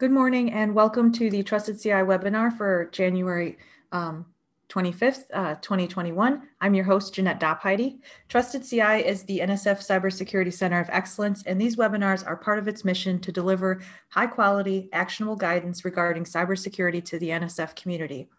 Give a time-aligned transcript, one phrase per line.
[0.00, 3.58] Good morning and welcome to the Trusted CI webinar for January
[3.92, 4.24] um,
[4.70, 6.40] 25th, uh, 2021.
[6.58, 7.98] I'm your host, Jeanette Dopheide.
[8.26, 12.66] Trusted CI is the NSF Cybersecurity Center of Excellence, and these webinars are part of
[12.66, 18.30] its mission to deliver high quality, actionable guidance regarding cybersecurity to the NSF community.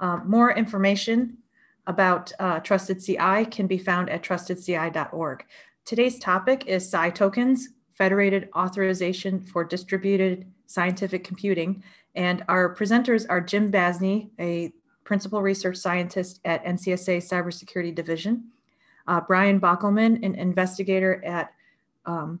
[0.00, 1.38] Uh, more information
[1.86, 5.44] about uh, Trusted CI can be found at trustedci.org.
[5.84, 11.82] Today's topic is CI tokens, Federated Authorization for Distributed Scientific Computing.
[12.14, 18.44] And our presenters are Jim Basney, a principal research scientist at NCSA Cybersecurity Division,
[19.08, 21.52] uh, Brian Bockelman, an investigator at
[22.06, 22.40] um,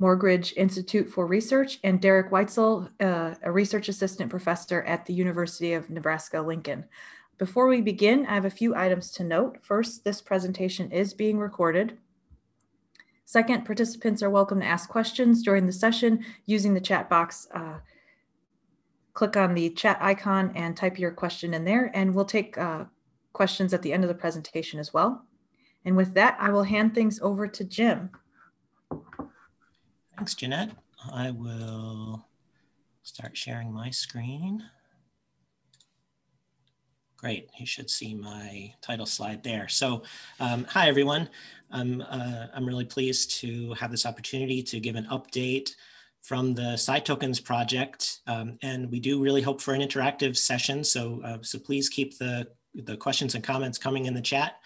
[0.00, 5.72] Morgridge Institute for Research, and Derek Weitzel, uh, a research assistant professor at the University
[5.72, 6.84] of Nebraska-Lincoln.
[7.38, 9.58] Before we begin, I have a few items to note.
[9.62, 11.98] First, this presentation is being recorded.
[13.24, 17.46] Second, participants are welcome to ask questions during the session using the chat box.
[17.54, 17.78] Uh,
[19.14, 22.84] click on the chat icon and type your question in there, and we'll take uh,
[23.32, 25.24] questions at the end of the presentation as well.
[25.84, 28.10] And with that, I will hand things over to Jim.
[30.16, 30.70] Thanks, Jeanette.
[31.12, 32.26] I will
[33.02, 34.62] start sharing my screen.
[37.22, 39.68] Great, you should see my title slide there.
[39.68, 40.02] So
[40.40, 41.28] um, hi everyone,
[41.70, 45.70] I'm, uh, I'm really pleased to have this opportunity to give an update
[46.20, 48.22] from the Tokens project.
[48.26, 50.82] Um, and we do really hope for an interactive session.
[50.82, 54.56] So, uh, so please keep the, the questions and comments coming in the chat.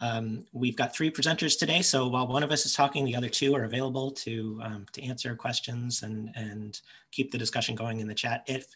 [0.00, 1.80] Um, we've got three presenters today.
[1.80, 5.02] So while one of us is talking, the other two are available to, um, to
[5.02, 8.44] answer questions and, and keep the discussion going in the chat.
[8.46, 8.66] If,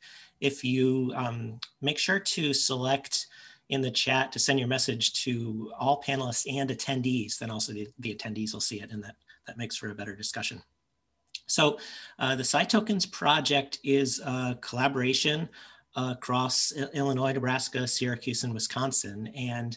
[0.40, 3.26] if you um, make sure to select
[3.68, 7.88] in the chat to send your message to all panelists and attendees, then also the,
[7.98, 10.62] the attendees will see it and that, that makes for a better discussion.
[11.46, 11.78] So
[12.18, 15.48] uh, the SciTokens project is a collaboration
[15.96, 19.28] across Illinois, Nebraska, Syracuse, and Wisconsin.
[19.28, 19.76] And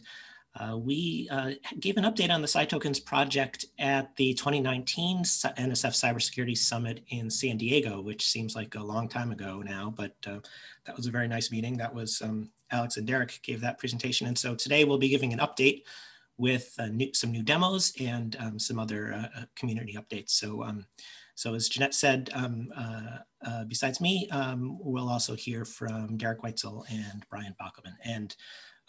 [0.59, 6.57] uh, we uh, gave an update on the SciTokens project at the 2019 NSF Cybersecurity
[6.57, 10.39] Summit in San Diego, which seems like a long time ago now, but uh,
[10.85, 11.77] that was a very nice meeting.
[11.77, 14.27] That was um, Alex and Derek gave that presentation.
[14.27, 15.83] And so today we'll be giving an update
[16.37, 20.31] with uh, new, some new demos and um, some other uh, uh, community updates.
[20.31, 20.85] So, um,
[21.35, 22.69] so as Jeanette said, um,
[23.67, 27.95] besides me, um, we'll also hear from Derek Weitzel and Brian Bockelman.
[28.03, 28.35] And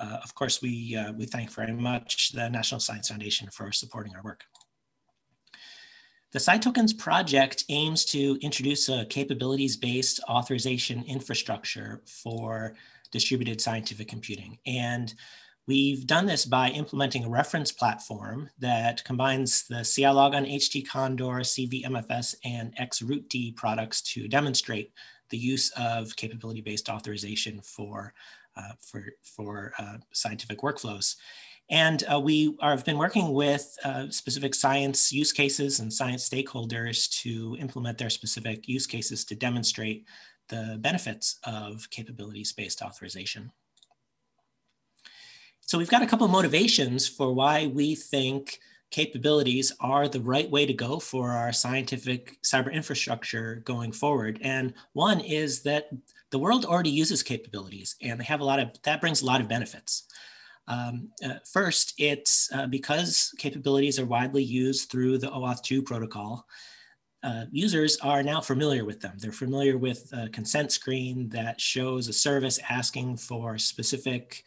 [0.01, 4.15] uh, of course, we, uh, we thank very much the National Science Foundation for supporting
[4.15, 4.45] our work.
[6.33, 12.75] The SciTokens project aims to introduce a capabilities-based authorization infrastructure for
[13.11, 14.59] distributed scientific computing.
[14.65, 15.13] And
[15.67, 22.35] we've done this by implementing a reference platform that combines the CILogon HT Condor, CVMFS,
[22.47, 24.91] and XRootD products to demonstrate
[25.29, 28.15] the use of capability-based authorization for
[28.81, 31.17] for, for uh, scientific workflows.
[31.71, 36.29] And uh, we are, have been working with uh, specific science use cases and science
[36.29, 40.05] stakeholders to implement their specific use cases to demonstrate
[40.49, 43.51] the benefits of capabilities-based authorization.
[45.61, 48.59] So we've got a couple of motivations for why we think
[48.91, 54.39] capabilities are the right way to go for our scientific cyber infrastructure going forward.
[54.43, 55.89] And one is that
[56.33, 59.41] the world already uses capabilities and they have a lot of, that brings a lot
[59.41, 60.05] of benefits.
[60.67, 66.47] Um, uh, first, it's uh, because capabilities are widely used through the OAuth 2 protocol,
[67.23, 69.13] uh, users are now familiar with them.
[69.19, 74.43] They're familiar with a consent screen that shows a service asking for specific,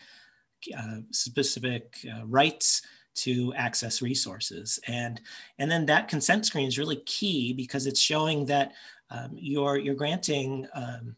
[0.78, 2.82] uh, specific uh, rights
[3.16, 4.80] to access resources.
[4.88, 5.22] And,
[5.60, 8.74] and then that consent screen is really key because it's showing that
[9.10, 11.16] um, you're, you're granting um,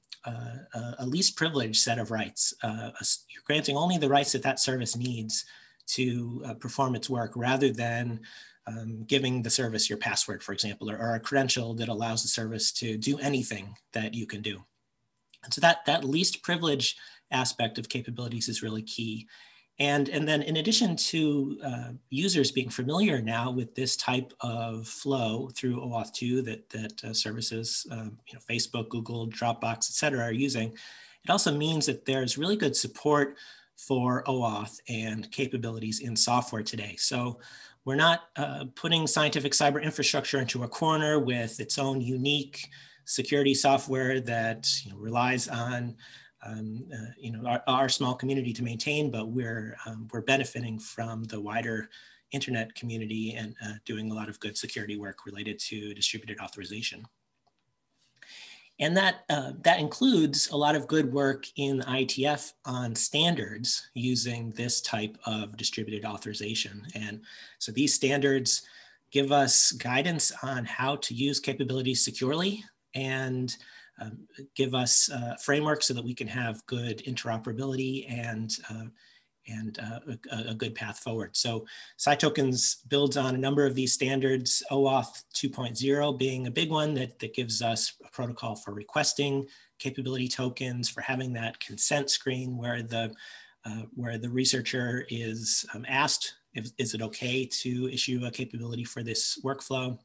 [0.99, 2.53] a least privileged set of rights.
[2.61, 2.91] Uh,
[3.29, 5.45] you're granting only the rights that that service needs
[5.87, 8.19] to uh, perform its work rather than
[8.67, 12.27] um, giving the service your password, for example, or, or, a credential that allows the
[12.27, 14.61] service to do anything that you can do.
[15.45, 16.97] And so that, that least privilege
[17.31, 19.27] aspect of capabilities is really key.
[19.79, 24.87] And, and then in addition to uh, users being familiar now with this type of
[24.87, 29.83] flow through OAuth 2 that, that uh, services, um, you know, Facebook, Google, Dropbox, et
[29.83, 30.73] cetera, are using,
[31.23, 33.37] it also means that there's really good support
[33.75, 36.95] for OAuth and capabilities in software today.
[36.97, 37.39] So
[37.85, 42.67] we're not uh, putting scientific cyber infrastructure into a corner with its own unique
[43.05, 45.95] security software that you know, relies on
[46.45, 50.77] um, uh, you know, our, our, small community to maintain, but we're, um, we're benefiting
[50.77, 51.89] from the wider
[52.31, 57.05] internet community and uh, doing a lot of good security work related to distributed authorization.
[58.79, 64.51] And that, uh, that includes a lot of good work in IETF on standards using
[64.51, 66.85] this type of distributed authorization.
[66.93, 67.21] And
[67.57, 68.61] so these standards
[69.09, 72.63] give us guidance on how to use capabilities securely
[72.93, 73.55] and
[73.99, 78.85] um, give us uh, framework so that we can have good interoperability and uh,
[79.47, 79.99] and uh,
[80.31, 81.35] a, a, good path forward.
[81.35, 81.65] So
[81.97, 87.17] SciTokens builds on a number of these standards, OAuth 2.0 being a big one that,
[87.19, 89.47] that gives us a protocol for requesting
[89.79, 93.13] capability tokens, for having that consent screen where the,
[93.65, 98.83] uh, where the researcher is um, asked, if, is it okay to issue a capability
[98.83, 99.97] for this workflow?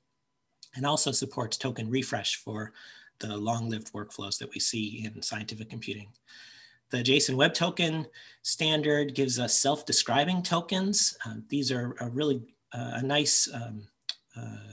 [0.75, 2.73] And also supports token refresh for
[3.23, 6.09] the long-lived workflows that we see in scientific computing.
[6.91, 8.07] The JSON Web Token
[8.43, 11.17] standard gives us self-describing tokens.
[11.25, 12.43] Um, these are, are really
[12.75, 13.89] uh, a nice um,
[14.37, 14.73] uh,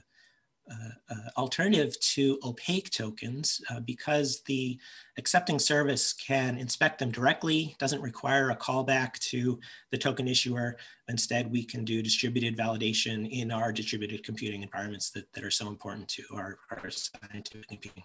[0.69, 4.77] uh, uh alternative to opaque tokens uh, because the
[5.17, 9.57] accepting service can inspect them directly, doesn't require a callback to
[9.91, 10.77] the token issuer.
[11.07, 15.69] Instead, we can do distributed validation in our distributed computing environments that, that are so
[15.69, 18.03] important to our, our scientific computing.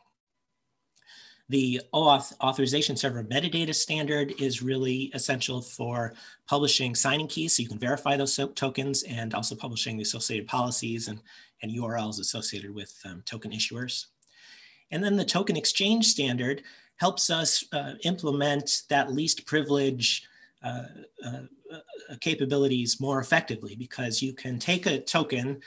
[1.51, 6.15] The OAuth authorization server metadata standard is really essential for
[6.49, 11.09] publishing signing keys so you can verify those tokens and also publishing the associated policies
[11.09, 11.21] and,
[11.63, 14.07] and URLs associated with um, token issuers.
[14.91, 16.63] And then the token exchange standard
[16.97, 20.27] helps us uh, implement that least privilege
[20.63, 20.85] uh,
[21.27, 25.61] uh, uh capabilities more effectively because you can take a token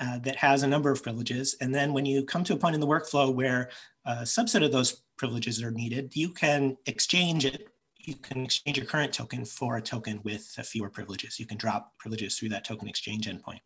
[0.00, 1.56] uh, that has a number of privileges.
[1.60, 3.70] And then when you come to a point in the workflow where
[4.06, 7.68] a subset of those privileges are needed, you can exchange it.
[7.98, 11.38] You can exchange your current token for a token with fewer privileges.
[11.38, 13.60] You can drop privileges through that token exchange endpoint.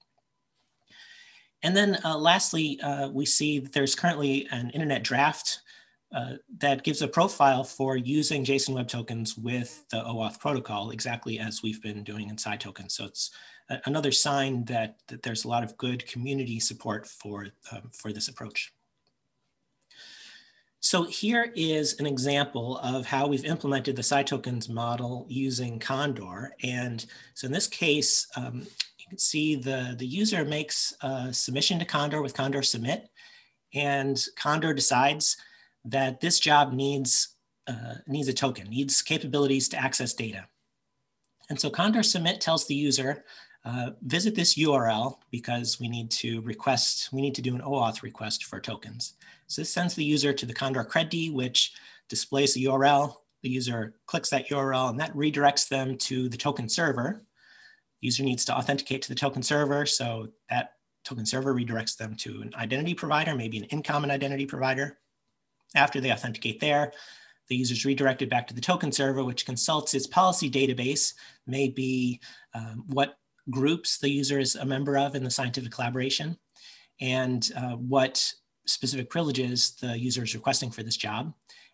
[1.63, 5.63] And then uh, lastly, uh, we see that there's currently an internet draft
[6.13, 11.39] uh, that gives a profile for using JSON Web Tokens with the OAuth protocol, exactly
[11.39, 12.93] as we've been doing in SciTokens.
[12.93, 13.31] So it's
[13.71, 18.13] a, another sign that, that there's a lot of good community support for, um, for
[18.13, 18.73] this approach.
[20.85, 26.55] So here is an example of how we've implemented the SciTokens model using Condor.
[26.63, 27.03] And
[27.33, 28.67] so in this case, um,
[28.99, 33.09] you can see the, the user makes a submission to Condor with Condor submit,
[33.73, 35.39] and Condor decides
[35.87, 37.35] that this job needs,
[37.67, 40.47] uh, needs a token, needs capabilities to access data.
[41.49, 43.25] And so Condor submit tells the user,
[43.65, 48.03] uh, visit this URL because we need to request, we need to do an OAuth
[48.03, 49.15] request for tokens.
[49.47, 51.73] So this sends the user to the Condor CredD, which
[52.09, 53.17] displays the URL.
[53.43, 57.25] The user clicks that URL and that redirects them to the token server.
[58.01, 59.87] User needs to authenticate to the token server.
[59.87, 60.75] So that
[61.05, 64.99] token server redirects them to an identity provider, maybe an InCommon identity provider.
[65.75, 66.93] After they authenticate there,
[67.49, 71.15] the user is redirected back to the token server, which consults its policy database,
[71.47, 72.21] maybe
[72.55, 73.17] um, what
[73.51, 76.39] groups the user is a member of in the scientific collaboration,
[77.01, 78.33] and uh, what
[78.67, 81.33] specific privileges the user is requesting for this job.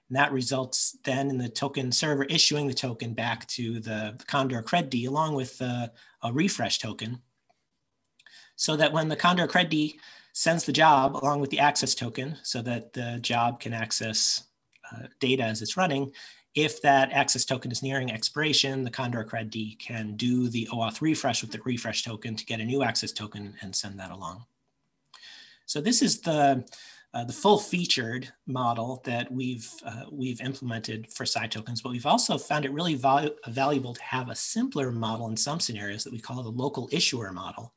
[0.09, 4.25] And that results then in the token server issuing the token back to the, the
[4.27, 5.89] Condor CredD along with uh,
[6.23, 7.21] a refresh token.
[8.57, 9.95] So that when the Condor CredD
[10.33, 14.45] sends the job along with the access token so that the job can access
[14.93, 16.11] uh, data as it's running,
[16.55, 21.43] if that access token is nearing expiration, the Condor CredD can do the OAuth refresh
[21.43, 24.45] with the refresh token to get a new access token and send that along.
[25.67, 26.65] So this is the,
[27.15, 32.37] uh, the full featured model that we've, uh, we've implemented for SciTokens, but we've also
[32.37, 36.19] found it really val valuable to have a simpler model in some scenarios that we
[36.19, 37.73] call the local issuer model.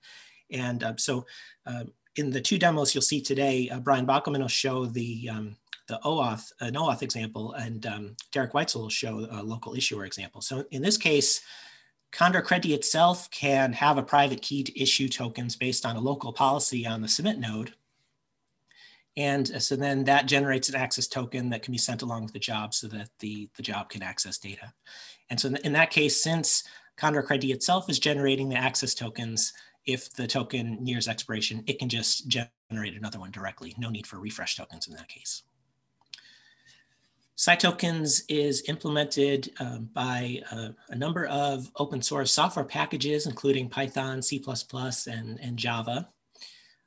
[0.49, 1.25] And uh, so
[1.67, 1.83] uh,
[2.15, 5.55] in the two demos you'll see today, uh, Brian Bockelman will show the, um,
[5.87, 10.41] the OAuth, an OAuth example, and um, Derek Weitzel will show a local issuer example.
[10.41, 11.41] So in this case,
[12.11, 16.31] Condor CredD itself can have a private key to issue tokens based on a local
[16.31, 17.73] policy on the submit node.
[19.17, 22.39] And so then that generates an access token that can be sent along with the
[22.39, 24.71] job so that the, the job can access data.
[25.29, 26.63] And so in that case, since
[26.97, 29.51] Condor CredD itself is generating the access tokens,
[29.85, 33.75] if the token nears expiration, it can just generate another one directly.
[33.77, 35.43] No need for refresh tokens in that case.
[37.35, 44.21] SciTokens is implemented um, by a, a, number of open source software packages, including Python,
[44.21, 44.41] C++,
[45.07, 46.07] and, and Java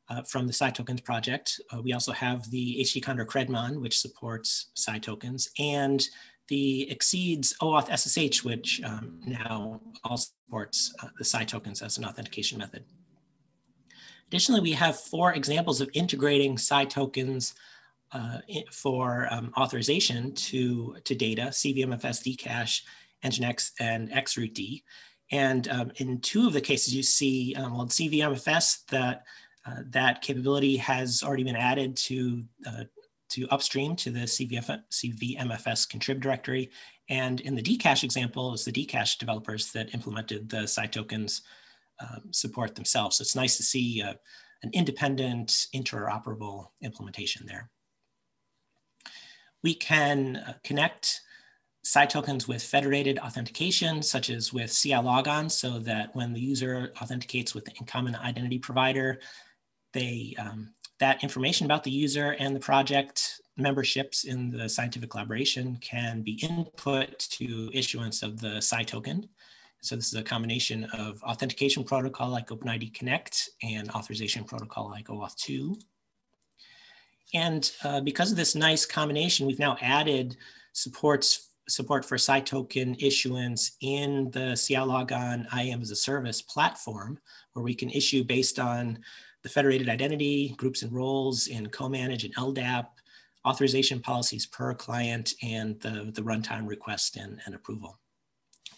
[0.09, 1.61] uh, from the SciTokens project.
[1.73, 6.07] Uh, we also have the HT Condor Credmon, which supports SciTokens, and
[6.49, 12.59] the XSEDE OAuth SSH, which um, now also supports uh, the SciTokens as an authentication
[12.59, 12.85] method.
[14.29, 17.55] Additionally, we have four examples of integrating SciTokens
[18.13, 18.39] uh,
[18.73, 22.83] for um, authorization to, to data, CVMFS, Dcache,
[23.25, 24.83] Nginx, and XRootD.
[25.33, 29.25] And um, in two of the cases, you see, um, well, CVMFS, that,
[29.65, 32.85] uh, that capability has already been added to, uh,
[33.31, 36.71] to upstream to the CVF, CVMFS contrib directory.
[37.09, 41.43] And in the Dcache example, it's the Dcache developers that implemented the tokens
[42.01, 43.17] um, support themselves.
[43.17, 44.15] So it's nice to see uh,
[44.63, 47.71] an independent, interoperable implementation there.
[49.63, 51.21] We can uh, connect
[52.09, 57.55] tokens with federated authentication, such as with CI logon, so that when the user authenticates
[57.55, 59.21] with the InCommon identity provider,
[59.93, 65.77] they, um, that information about the user and the project memberships in the scientific collaboration
[65.81, 69.29] can be input to issuance of the Sci token.
[69.83, 75.07] So this is a combination of authentication protocol like OpenID Connect and authorization protocol like
[75.09, 75.79] OAuth 2.
[77.35, 80.37] And uh, because of this nice combination, we've now added
[80.73, 87.19] supports support for Sci token issuance in the CI Logon IAM as a service platform,
[87.53, 88.99] where we can issue based on
[89.47, 92.89] the federated identity, groups and roles in COmanage and LDAP,
[93.47, 97.97] authorization policies per client, and the, the runtime request and, and approval.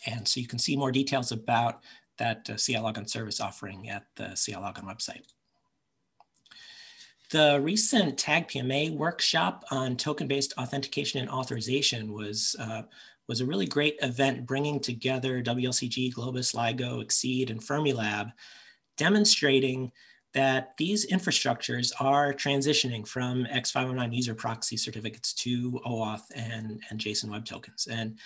[0.05, 1.85] And so you can see more details about
[2.19, 5.23] that uh, CI Logon service offering at the CI Logon website.
[7.31, 12.83] The recent TAG PMA workshop on token-based authentication and authorization was, uh,
[13.27, 18.35] was a really great event bringing together WLCG, Globus, LIGO, XSEDE, and Fermilab,
[18.99, 19.91] demonstrating
[20.38, 27.30] that these infrastructures are transitioning from X509 user proxy certificates to OAuth and, and JSON
[27.30, 27.88] Web Tokens.
[27.90, 28.16] And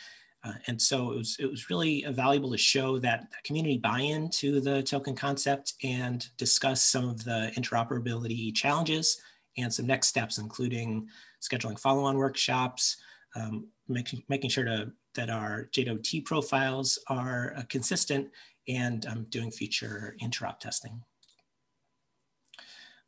[0.44, 4.60] uh, and so it was, it was really valuable to show that community buy-in to
[4.60, 9.22] the token concept and discuss some of the interoperability challenges
[9.56, 11.08] and some next steps, including
[11.40, 12.98] scheduling follow-on workshops,
[13.36, 18.28] um, making, making sure to, that our JWT profiles are uh, consistent
[18.68, 21.00] and um, doing future interop testing.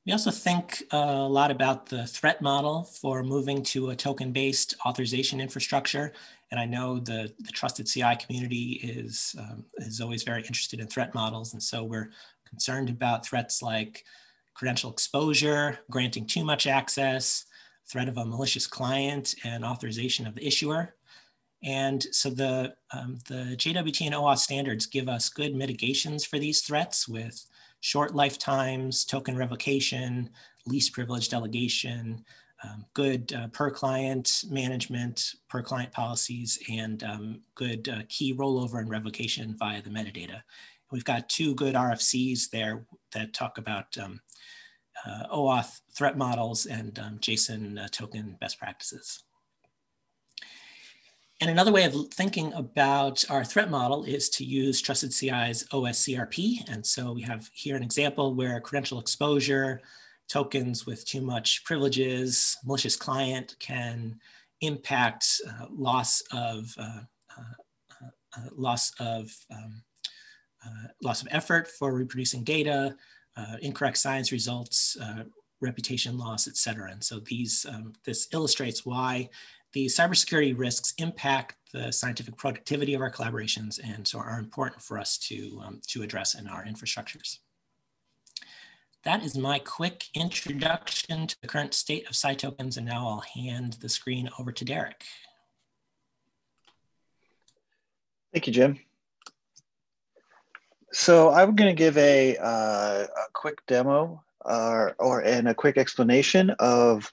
[0.06, 5.40] We also think a lot about the threat model for moving to a token-based authorization
[5.40, 6.12] infrastructure.
[6.50, 10.88] And I know the, the trusted CI community is, um, is always very interested in
[10.88, 11.54] threat models.
[11.54, 12.10] And so we're
[12.46, 14.04] concerned about threats like
[14.52, 17.46] credential exposure, granting too much access,
[17.86, 20.96] threat of a malicious client, and authorization of the issuer.
[21.62, 26.60] And so the, um, the JWT and OAuth standards give us good mitigations for these
[26.60, 27.42] threats with
[27.84, 30.30] short lifetimes, token revocation,
[30.66, 32.24] least privilege delegation,
[32.64, 38.78] um, good uh, per client management, per client policies, and um, good uh, key rollover
[38.78, 40.40] and revocation via the metadata.
[40.90, 44.18] We've got two good RFCs there that talk about um,
[45.04, 49.24] uh, OAuth threat models and um, JSON uh, token best practices.
[51.44, 56.66] And another way of thinking about our threat model is to use Trusted CI's OSCRP.
[56.72, 59.82] And so we have here an example where credential exposure,
[60.26, 64.18] tokens with too much privileges, malicious client can
[64.62, 67.00] impact uh, loss of uh,
[67.36, 68.06] uh,
[68.38, 69.82] uh loss of um,
[70.64, 72.96] uh, loss of effort for reproducing data,
[73.36, 74.96] uh, incorrect science results,
[75.60, 76.90] reputation loss, et cetera.
[76.90, 79.28] And so these um, this illustrates why
[79.74, 84.98] the cybersecurity risks impact the scientific productivity of our collaborations and so are important for
[84.98, 87.40] us to, um, to address in our infrastructures.
[89.02, 93.74] That is my quick introduction to the current state of Sci and now I'll hand
[93.80, 95.04] the screen over to Derek.
[98.32, 98.78] Thank you, Jim.
[100.92, 105.76] So I'm going to give a, uh, a quick demo uh, or and a quick
[105.76, 107.12] explanation of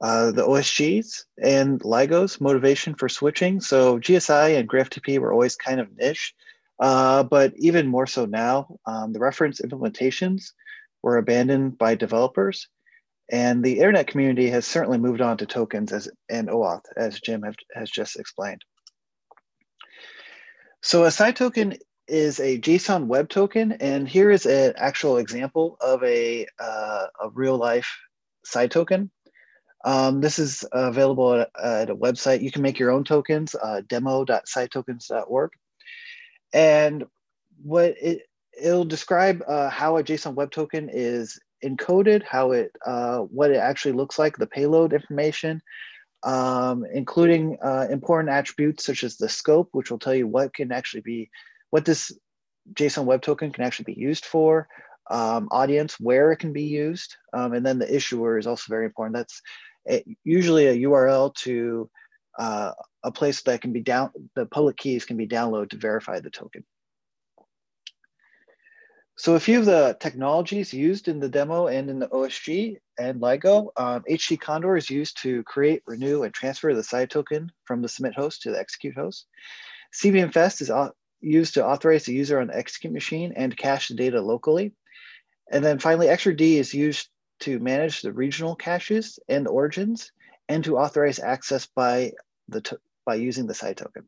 [0.00, 3.60] uh, the OSGs and LIGO's motivation for switching.
[3.60, 6.34] So GSI and GridFTP were always kind of niche,
[6.78, 10.52] uh, but even more so now, um, the reference implementations
[11.02, 12.68] were abandoned by developers.
[13.30, 17.42] And the internet community has certainly moved on to tokens as, and OAuth, as Jim
[17.42, 18.62] have, has just explained.
[20.82, 21.74] So a Sci token
[22.06, 27.28] is a JSON web token, and here is an actual example of a, uh, a
[27.34, 27.98] real life
[28.46, 29.10] Sci token.
[29.84, 32.42] Um, this is available at, at, a website.
[32.42, 35.50] You can make your own tokens, uh, demo.scitokens.org.
[36.52, 37.04] And
[37.62, 38.22] what it,
[38.60, 43.56] it'll describe uh, how a JSON web token is encoded, how it, uh, what it
[43.56, 45.60] actually looks like, the payload information,
[46.22, 50.72] um, including uh, important attributes such as the scope, which will tell you what can
[50.72, 51.30] actually be,
[51.70, 52.12] what this
[52.74, 54.68] JSON web token can actually be used for,
[55.10, 58.84] um, audience, where it can be used, um, and then the issuer is also very
[58.84, 59.14] important.
[59.14, 59.40] That's
[59.88, 61.90] a, usually a URL to
[62.38, 66.20] uh, a place that can be down, the public keys can be downloaded to verify
[66.20, 66.64] the token.
[69.16, 73.20] So a few of the technologies used in the demo and in the OSG and
[73.20, 77.88] LIGO, um, HT Condor is used to create, renew, and transfer the SciToken from the
[77.88, 79.26] submit host to the execute host.
[79.92, 80.70] CVMFS is
[81.20, 84.72] used to authorize the user on the execute machine and cache the data locally.
[85.50, 87.08] And then finally, XRD is used
[87.40, 90.12] to manage the regional caches and origins
[90.48, 92.12] and to authorize access by,
[92.48, 94.04] the by using the SciToken.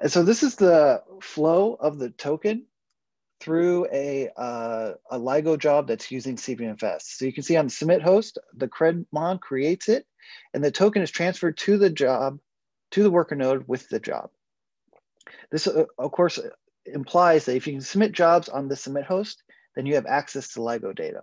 [0.00, 2.66] And so this is the flow of the token
[3.40, 7.02] through a, uh, a LIGO job that's using CVMFS.
[7.02, 10.06] So you can see on the submit host, the CredMon creates it,
[10.52, 12.38] and the token is transferred to the job,
[12.92, 14.30] to the worker node with the job.
[15.50, 16.40] This, uh, of course,
[16.86, 19.42] implies that if you can submit jobs on the submit host,
[19.76, 21.22] then you have access to LIGO data.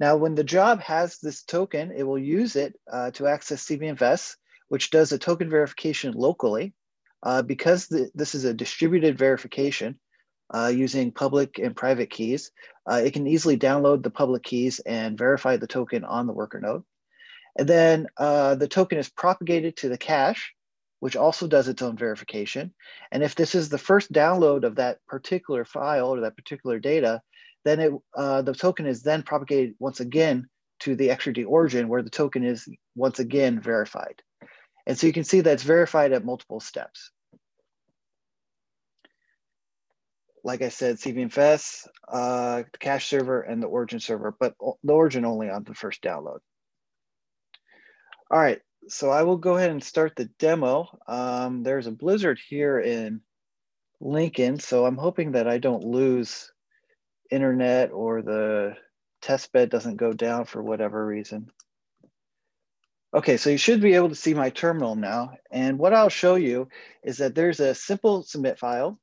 [0.00, 4.36] Now, when the job has this token, it will use it uh, to access CVMFS,
[4.68, 6.74] which does a token verification locally.
[7.20, 9.98] Uh, because this is a distributed verification
[10.54, 12.52] uh, using public and private keys,
[12.88, 16.60] uh, it can easily download the public keys and verify the token on the worker
[16.60, 16.84] node.
[17.58, 20.54] And then uh, the token is propagated to the cache,
[21.00, 22.72] which also does its own verification.
[23.12, 27.22] And if this is the first download of that particular file or that particular data,
[27.64, 30.48] then it, uh, the token is then propagated once again
[30.80, 34.22] to the XRD origin where the token is once again verified.
[34.86, 37.10] And so you can see that it's verified at multiple steps.
[40.44, 45.24] Like I said, CVMFS, uh, the cache server, and the origin server, but the origin
[45.24, 46.38] only on the first download.
[48.30, 50.88] All right, so I will go ahead and start the demo.
[51.06, 53.20] Um, there's a blizzard here in
[54.00, 56.52] Lincoln, so I'm hoping that I don't lose
[57.30, 58.76] internet or the
[59.20, 61.50] test bed doesn't go down for whatever reason.
[63.12, 65.32] Okay, so you should be able to see my terminal now.
[65.50, 66.68] And what I'll show you
[67.02, 68.98] is that there's a simple submit file,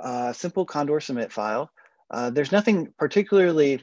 [0.00, 1.70] a simple Condor submit file.
[2.10, 3.82] Uh, there's nothing particularly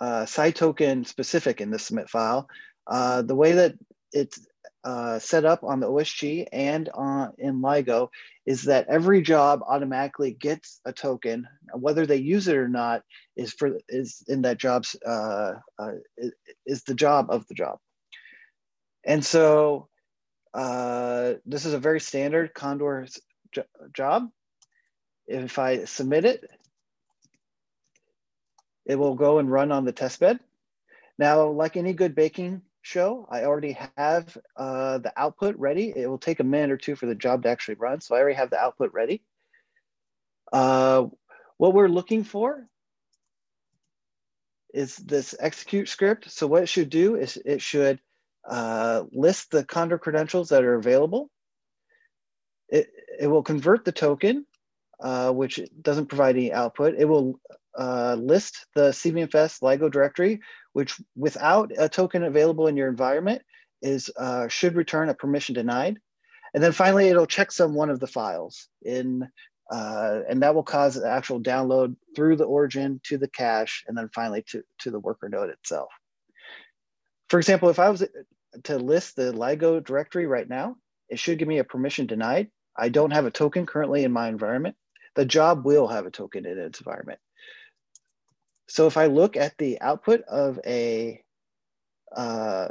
[0.00, 2.48] uh, token specific in this submit file.
[2.86, 3.74] Uh, the way that
[4.12, 4.40] it's
[4.84, 8.08] uh, set up on the OSG and on in LIGO
[8.46, 11.46] is that every job automatically gets a token.
[11.72, 13.02] Whether they use it or not
[13.36, 15.92] is for is in that job's uh, uh,
[16.66, 17.78] is the job of the job.
[19.04, 19.88] And so
[20.52, 23.06] uh, this is a very standard Condor
[23.94, 24.28] job.
[25.28, 26.44] If I submit it,
[28.84, 30.40] it will go and run on the test bed.
[31.18, 33.26] Now, like any good baking show.
[33.30, 35.92] I already have uh, the output ready.
[35.94, 38.00] It will take a minute or two for the job to actually run.
[38.00, 39.22] So I already have the output ready.
[40.52, 41.06] Uh,
[41.56, 42.66] what we're looking for
[44.74, 46.30] is this execute script.
[46.30, 48.00] So what it should do is it should
[48.48, 51.30] uh, list the Condor credentials that are available.
[52.68, 52.88] It,
[53.20, 54.46] it will convert the token,
[54.98, 56.94] uh, which doesn't provide any output.
[56.98, 57.38] It will
[57.78, 60.40] uh, list the CVMFS LIGO directory,
[60.72, 63.42] which without a token available in your environment
[63.80, 65.98] is uh, should return a permission denied.
[66.54, 69.26] And then finally, it'll checksum one of the files in,
[69.70, 73.96] uh, and that will cause the actual download through the origin to the cache, and
[73.96, 75.88] then finally to, to the worker node itself.
[77.30, 78.06] For example, if I was
[78.64, 80.76] to list the LIGO directory right now,
[81.08, 82.50] it should give me a permission denied.
[82.76, 84.76] I don't have a token currently in my environment.
[85.14, 87.20] The job will have a token in its environment.
[88.72, 91.22] So if I look at the output of a
[92.16, 92.68] uh,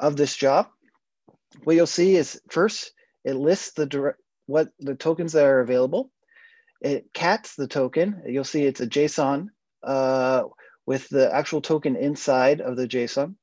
[0.00, 0.66] of this job,
[1.62, 2.90] what you'll see is first
[3.24, 6.10] it lists the direct, what the tokens that are available.
[6.80, 8.24] It cats the token.
[8.26, 9.50] You'll see it's a JSON
[9.84, 10.42] uh,
[10.84, 13.36] with the actual token inside of the JSON.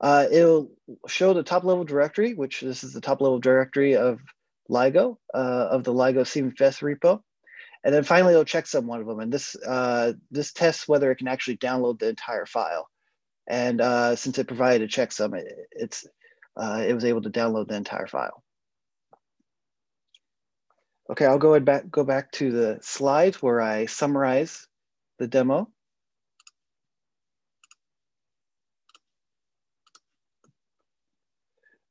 [0.00, 0.72] Uh, it'll
[1.06, 4.18] show the top level directory, which this is the top level directory of
[4.68, 7.20] LIGO, uh, of the LIGO CVMFS repo.
[7.84, 9.20] And then finally, it'll checksum one of them.
[9.20, 12.88] And this, uh, this tests whether it can actually download the entire file.
[13.46, 16.06] And uh, since it provided a checksum, it, it's,
[16.56, 18.42] uh, it was able to download the entire file.
[21.10, 24.66] Okay, I'll go ahead back, go back to the slides where I summarize
[25.18, 25.70] the demo.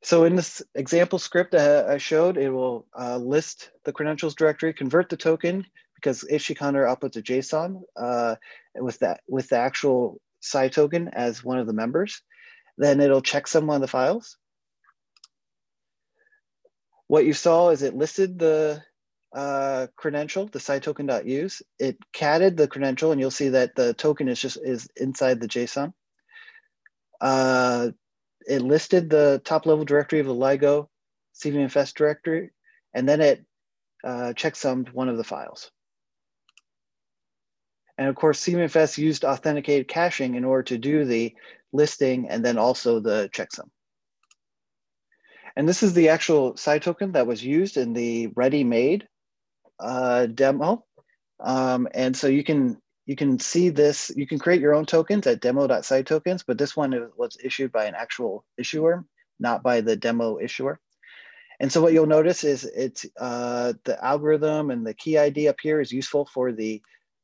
[0.07, 5.09] So in this example script I showed, it will uh, list the credentials directory, convert
[5.09, 5.65] the token
[5.95, 8.35] because HTCondor outputs a JSON uh,
[8.75, 12.21] with that with the actual SciToken as one of the members.
[12.77, 14.37] Then it'll checksum one of the files.
[17.07, 18.81] What you saw is it listed the
[19.35, 21.61] uh, credential, the SciToken.use.
[21.79, 25.49] It catted the credential, and you'll see that the token is just is inside the
[25.49, 25.91] JSON.
[28.47, 30.87] It listed the top level directory of the LIGO
[31.35, 32.51] CVMFS directory,
[32.93, 33.45] and then it
[34.03, 35.71] uh, checksummed one of the files.
[37.97, 41.35] And of course, CVMFS used authenticated caching in order to do the
[41.73, 43.69] listing and then also the checksum.
[45.55, 49.07] And this is the actual SciToken that was used in the ready-made
[49.79, 50.85] uh, demo.
[51.39, 55.25] Um, and so you can you can see this, you can create your own tokens
[55.27, 59.05] at demo.scitokens, but this one was issued by an actual issuer,
[59.39, 60.79] not by the demo issuer.
[61.61, 65.55] And so what you'll notice is it's uh, the algorithm and the key ID up
[65.61, 66.81] here is useful for the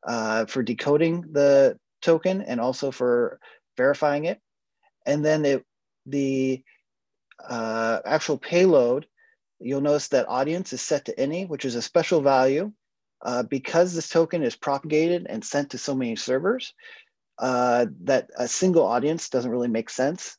[0.07, 3.39] uh, for decoding the token and also for
[3.77, 4.39] verifying it.
[5.05, 5.65] And then it,
[6.05, 6.63] the
[7.47, 9.05] uh, actual payload,
[9.59, 12.71] you'll notice that audience is set to any, which is a special value.
[13.23, 16.73] Uh, because this token is propagated and sent to so many servers,
[17.39, 20.37] uh, that a single audience doesn't really make sense.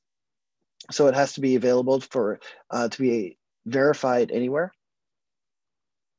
[0.90, 4.72] So it has to be available for uh, to be verified anywhere.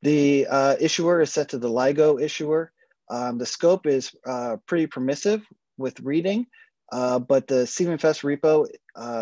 [0.02, 2.72] The uh, issuer is set to the LIGO issuer.
[3.10, 5.46] Um, the scope is uh, pretty permissive
[5.78, 6.48] with reading,
[6.92, 8.68] uh, but the CVMFS repo,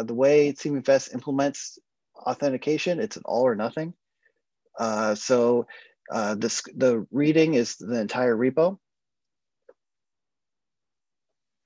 [0.05, 1.77] the way CVMFS implements
[2.15, 3.93] authentication, it's an all or nothing.
[5.15, 5.67] So
[6.13, 8.77] uh, this, the reading is the entire repo.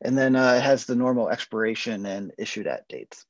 [0.02, 3.26] And then uh, it has the normal expiration and issued at dates.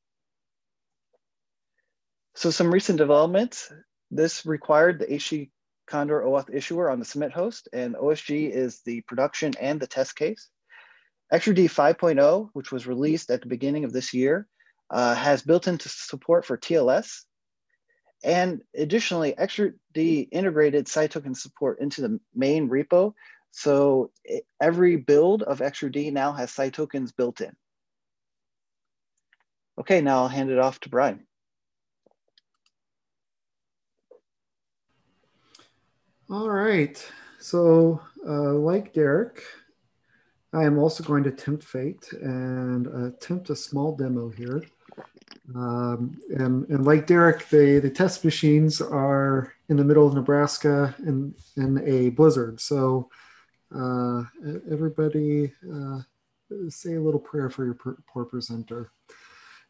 [2.35, 3.71] So some recent developments,
[4.11, 5.49] this required the HT
[5.87, 10.15] Condor OAuth issuer on the submit host, and OSG is the production and the test
[10.15, 10.49] case.
[11.33, 14.47] XRD 5.0, which was released at the beginning of this year,
[14.91, 17.23] uh, has built-in support for TLS.
[18.23, 23.13] And additionally, XRD integrated SciToken support into the main repo.
[23.51, 24.11] So
[24.59, 27.55] every build of XRD now has SciTokens built in.
[29.79, 31.25] Okay, now I'll hand it off to Brian.
[36.29, 37.11] All right.
[37.39, 39.41] So, uh, like Derek,
[40.51, 44.63] I am also going to tempt fate and attempt a small demo here.
[45.55, 50.95] Um, and, and like Derek, the, the test machines are in the middle of Nebraska
[50.99, 52.59] in, in a blizzard.
[52.59, 53.09] So,
[53.75, 54.23] uh,
[54.71, 55.99] everybody uh,
[56.69, 58.91] say a little prayer for your poor presenter.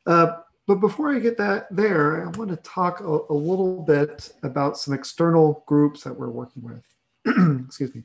[0.05, 0.37] Uh,
[0.67, 4.77] but before I get that there, I want to talk a, a little bit about
[4.77, 6.85] some external groups that we're working with.
[7.65, 8.03] Excuse me.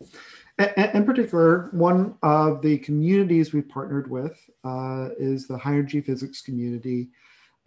[0.77, 6.41] In particular, one of the communities we've partnered with uh, is the high energy physics
[6.41, 7.09] community.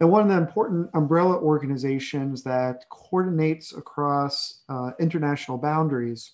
[0.00, 6.32] And one of the important umbrella organizations that coordinates across uh, international boundaries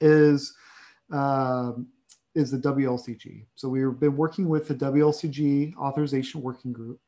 [0.00, 0.54] is,
[1.12, 1.72] uh,
[2.34, 3.44] is the WLCG.
[3.56, 7.00] So we've been working with the WLCG Authorization Working Group.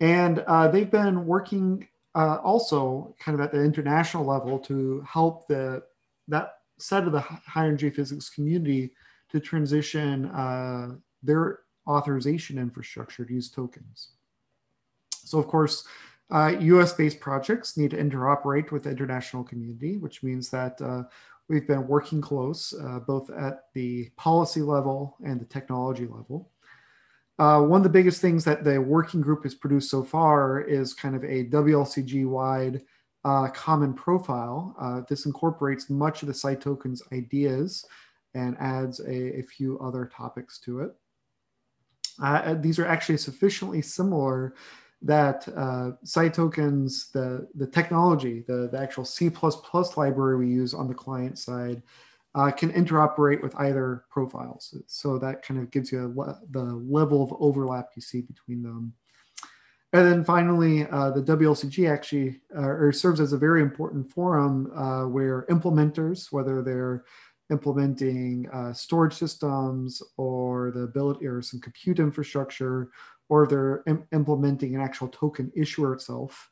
[0.00, 5.46] And uh, they've been working uh, also kind of at the international level to help
[5.46, 5.82] the
[6.26, 8.92] that set of the high energy physics community
[9.30, 14.10] to transition uh, their authorization infrastructure to use tokens.
[15.28, 15.84] So of course,
[16.30, 21.04] uh, US-based projects need to interoperate with the international community, which means that uh,
[21.48, 26.50] we've been working close uh, both at the policy level and the technology level.
[27.38, 30.92] Uh, one of the biggest things that the working group has produced so far is
[30.92, 32.82] kind of a WLCG wide
[33.24, 34.74] uh, common profile.
[34.78, 37.86] Uh, this incorporates much of the SciTokens ideas
[38.34, 40.94] and adds a, a few other topics to it.
[42.60, 44.54] These are actually sufficiently similar
[45.02, 49.30] that uh, SciTokens, the, the technology, the, the actual C++
[49.96, 51.82] library we use on the client side,
[52.34, 54.74] uh, can interoperate with either profiles.
[54.86, 58.92] So that kind of gives you le the level of overlap you see between them.
[59.94, 65.04] And then finally, uh, the WLCG actually uh, serves as a very important forum uh,
[65.04, 67.04] where implementers, whether they're
[67.50, 72.90] implementing uh, storage systems or the ability or some compute infrastructure,
[73.28, 76.50] or they're Im implementing an actual token issuer itself,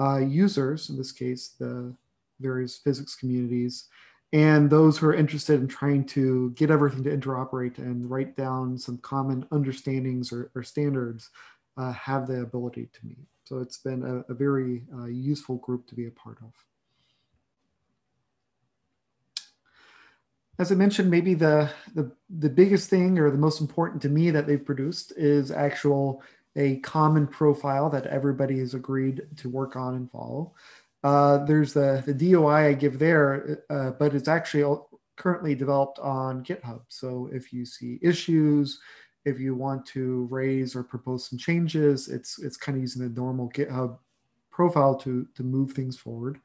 [0.00, 1.94] uh, users, in this case, the
[2.40, 3.88] various physics communities,
[4.32, 8.78] and those who are interested in trying to get everything to interoperate and write down
[8.78, 11.30] some common understandings or, or standards
[11.76, 13.26] uh, have the ability to meet.
[13.44, 16.52] So it's been a, a very uh, useful group to be a part of.
[20.60, 24.30] As I mentioned, maybe the, the, the biggest thing or the most important to me
[24.30, 26.22] that they've produced is actual
[26.54, 30.52] a common profile that everybody has agreed to work on and follow.
[31.02, 34.78] Uh, there's the, the DOI I give there, uh, but it's actually
[35.16, 36.82] currently developed on GitHub.
[36.88, 38.80] So if you see issues,
[39.24, 43.18] if you want to raise or propose some changes, it's it's kind of using the
[43.18, 43.96] normal GitHub
[44.50, 46.38] profile to, to move things forward.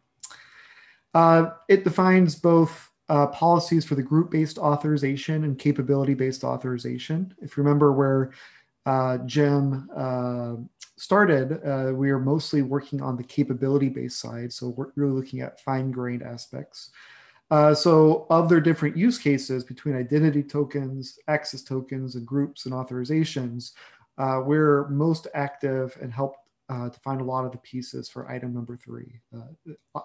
[1.13, 7.33] Uh, it defines both uh, policies for the group-based authorization and capability-based authorization.
[7.41, 8.31] If you remember where
[8.85, 10.55] uh, Jim uh,
[10.97, 14.51] started, uh, we are mostly working on the capability-based side.
[14.51, 16.91] So we're really looking at fine-grained aspects.
[17.51, 22.73] Uh, so of their different use cases between identity tokens, access tokens, and groups and
[22.73, 23.73] authorizations,
[24.17, 26.37] uh, we're most active and help
[26.69, 29.21] to find a lot of the pieces for item number three,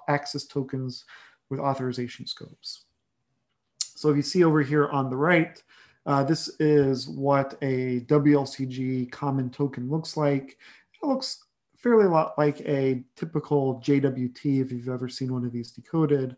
[0.08, 1.06] access tokens
[1.48, 2.84] with authorization scopes.
[4.00, 5.62] So if you see over here on the right,
[6.06, 10.56] uh, this is what a WLCG common token looks like.
[11.02, 11.44] It looks
[11.76, 16.34] fairly a lot like a typical JWT if you've ever seen one of these decoded.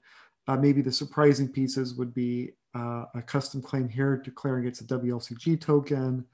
[0.48, 4.84] Uh, maybe the surprising pieces would be uh, a custom claim here declaring it's a
[4.84, 6.24] WLCG token.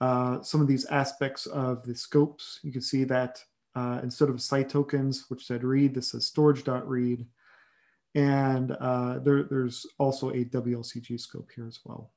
[0.00, 3.40] Uh, some of these aspects of the scopes, you can see that
[3.76, 7.24] uh, instead of SciTokens, which said read, this says storage.read.
[8.16, 12.12] And uh, there, there's also a WLCG scope here as well.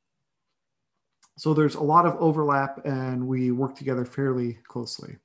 [1.38, 5.18] So there's a lot of overlap and we work together fairly closely.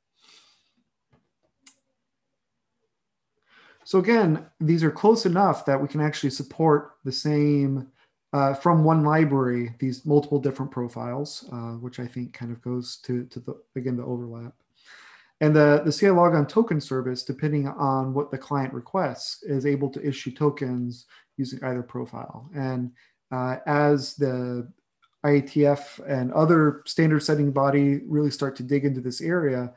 [3.84, 7.88] So again, these are close enough that we can actually support the same
[8.32, 12.96] uh, from one library, these multiple different profiles, uh, which I think kind of goes
[13.04, 14.54] to, to the, again, the overlap.
[15.40, 19.90] And the, the CI logon token service, depending on what the client requests, is able
[19.90, 22.48] to issue tokens using either profile.
[22.54, 22.92] And
[23.32, 24.70] uh, as the
[25.26, 29.72] IETF and other standard setting body really start to dig into this area,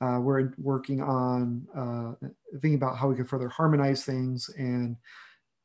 [0.00, 4.96] uh, we're working on uh, thinking about how we can further harmonize things and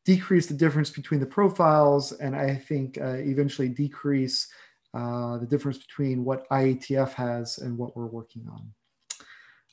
[0.05, 4.47] decrease the difference between the profiles, and I think uh, eventually decrease
[4.93, 8.71] uh, the difference between what IETF has and what we're working on.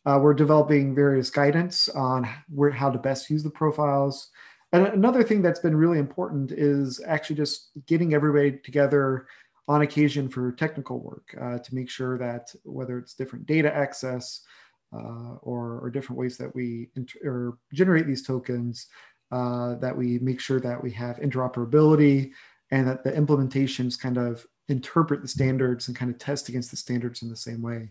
[0.04, 4.30] Uh, we're developing various guidance on where, how to best use the profiles.
[4.72, 9.26] And another thing that's been really important is actually just getting everybody together
[9.68, 14.42] on occasion for technical work uh, to make sure that whether it's different data access
[14.92, 16.88] uh, or, or, different ways that we
[17.24, 18.88] or generate these tokens,
[19.30, 22.32] uh, that we make sure that we have interoperability
[22.70, 26.76] and that the implementations kind of interpret the standards and kind of test against the
[26.76, 27.88] standards in the same way.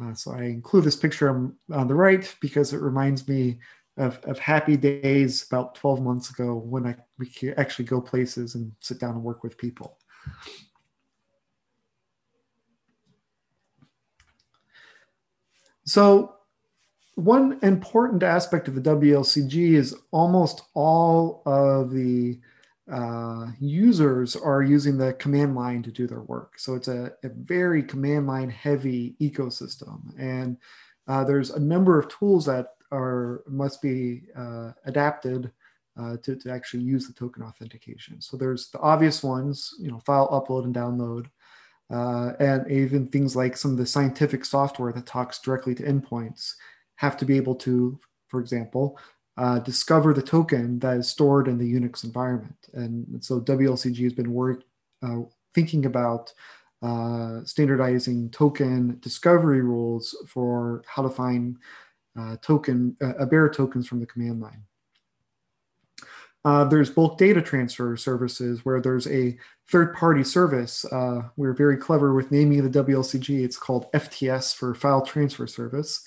[0.00, 3.58] Uh, so I include this picture on, on the right because it reminds me
[3.96, 8.54] of, of happy days about 12 months ago when I we could actually go places
[8.54, 9.98] and sit down and work with people.
[15.84, 16.36] So
[17.16, 22.38] one important aspect of the WLCG is almost all of the
[22.90, 26.58] uh, users are using the command line to do their work.
[26.58, 30.12] So it's a, a very command line heavy ecosystem.
[30.18, 30.56] And
[31.06, 35.52] uh, there's a number of tools that are must be uh, adapted
[36.00, 38.20] uh, to, to actually use the token authentication.
[38.20, 41.26] So there's the obvious ones, you know, file upload and download
[41.90, 46.54] uh, and even things like some of the scientific software that talks directly to endpoints
[46.96, 47.98] have to be able to,
[48.28, 48.98] for example,
[49.36, 52.56] uh, discover the token that is stored in the Unix environment.
[52.74, 54.64] And so WLCG has been work,
[55.02, 55.20] uh,
[55.54, 56.32] thinking about
[56.82, 61.56] uh, standardizing token discovery rules for how to find
[62.18, 64.64] uh, token, uh, bearer tokens from the command line.
[66.44, 69.36] Uh, there's bulk data transfer services where there's a
[69.68, 70.86] third party service.
[70.86, 73.44] Uh, we're very clever with naming the WLCG.
[73.44, 76.06] It's called FTS for File Transfer Service.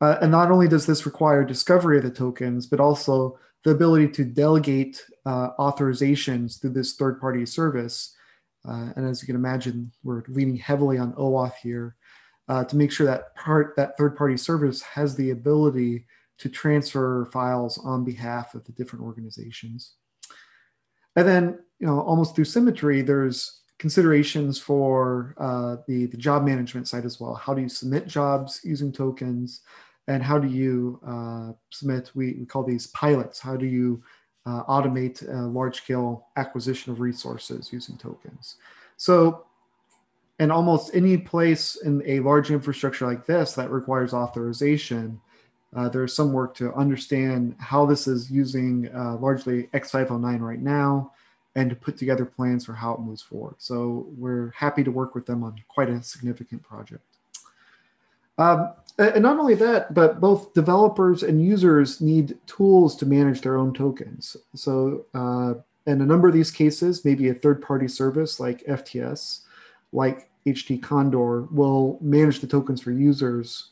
[0.00, 4.08] Uh, and not only does this require discovery of the tokens, but also the ability
[4.08, 8.14] to delegate uh, authorizations through this third party service.
[8.68, 11.96] Uh, and as you can imagine, we're leaning heavily on OAuth here
[12.48, 16.06] uh, to make sure that part that third party service has the ability
[16.38, 19.94] to transfer files on behalf of the different organizations.
[21.16, 26.88] And then, you know, almost through symmetry, there's considerations for uh, the, the job management
[26.88, 27.34] side as well.
[27.34, 29.62] How do you submit jobs using tokens?
[30.08, 34.02] And how do you uh, submit, we, we call these pilots, how do you
[34.44, 38.56] uh, automate large scale acquisition of resources using tokens?
[38.96, 39.46] So
[40.38, 45.20] in almost any place in a large infrastructure like this that requires authorization,
[45.74, 51.12] uh, there's some work to understand how this is using uh, largely X509 right now
[51.54, 53.54] and to put together plans for how it moves forward.
[53.58, 57.02] So we're happy to work with them on quite a significant project.
[58.38, 63.58] Um, and not only that, but both developers and users need tools to manage their
[63.58, 64.36] own tokens.
[64.54, 65.54] So, uh,
[65.86, 69.40] in a number of these cases, maybe a third party service like FTS,
[69.92, 73.70] like HT Condor, will manage the tokens for users.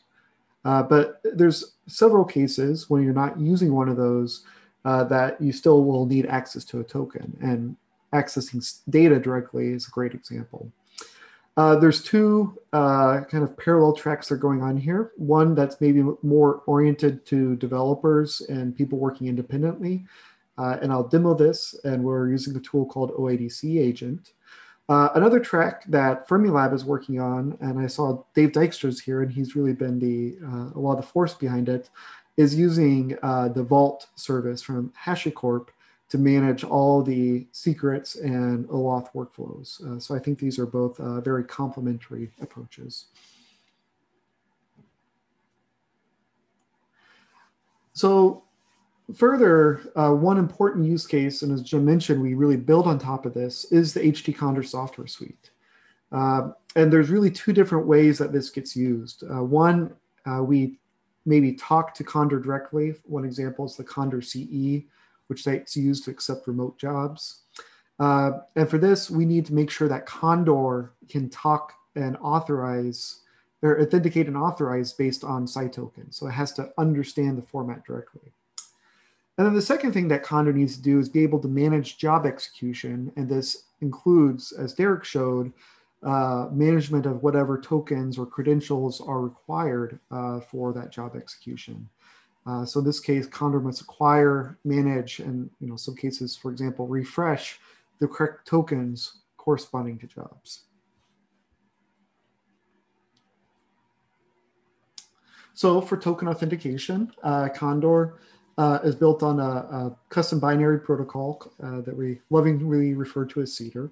[0.65, 4.45] Uh, but there's several cases when you're not using one of those
[4.85, 7.37] uh, that you still will need access to a token.
[7.43, 7.77] And
[8.13, 10.71] accessing data directly is a great example.
[11.57, 15.12] Uh, there's two uh, kind of parallel tracks that are going on here.
[15.17, 20.05] One that's maybe more oriented to developers and people working independently.
[20.59, 24.33] Uh, and I'll demo this, and we're using a tool called OIDC Agent.
[24.88, 29.33] Uh, another track that Fermilab is working on, and I saw Dave Dykstra's here, and
[29.33, 31.88] he's really been the uh, a lot of the force behind it,
[32.37, 35.69] is using uh, the Vault service from HashiCorp
[36.14, 39.85] to manage all the secrets and OAuth workflows.
[39.85, 43.07] Uh, so I think these are both uh, very complementary approaches.
[47.94, 48.44] So
[49.16, 53.27] further, uh, one important use case, and as Jim mentioned, we really build on top
[53.27, 55.50] of this, is the HT Condor software suite.
[56.12, 59.24] Uh, and there's really two different ways that this gets used.
[59.24, 59.92] Uh, one,
[60.27, 60.79] uh, we
[61.27, 62.94] maybe talk to Condor directly.
[63.03, 64.85] One example is the Condor CE,
[65.35, 67.40] which that's used to accept remote jobs.
[67.99, 73.23] Uh, and for this, we need to make sure that Condor can talk and authorize
[73.61, 76.14] or authenticate and authorize based on SciToken.
[76.14, 78.33] So it has to understand the format directly.
[79.37, 81.99] And then the second thing that Condor needs to do is be able to manage
[81.99, 83.11] job execution.
[83.16, 85.53] And this includes, as Derek showed,
[86.05, 91.88] uh, management of whatever tokens or credentials are required uh, for that job execution.
[92.46, 96.50] Uh, so in this case, Condor must acquire, manage, and you know some cases, for
[96.50, 97.59] example, refresh
[98.00, 100.64] the correct tokens corresponding to jobs.
[105.54, 108.18] So for token authentication, uh, Condor
[108.59, 113.40] uh, is built on a, a custom binary protocol uh, that we lovingly refer to
[113.40, 113.90] as CEDAR.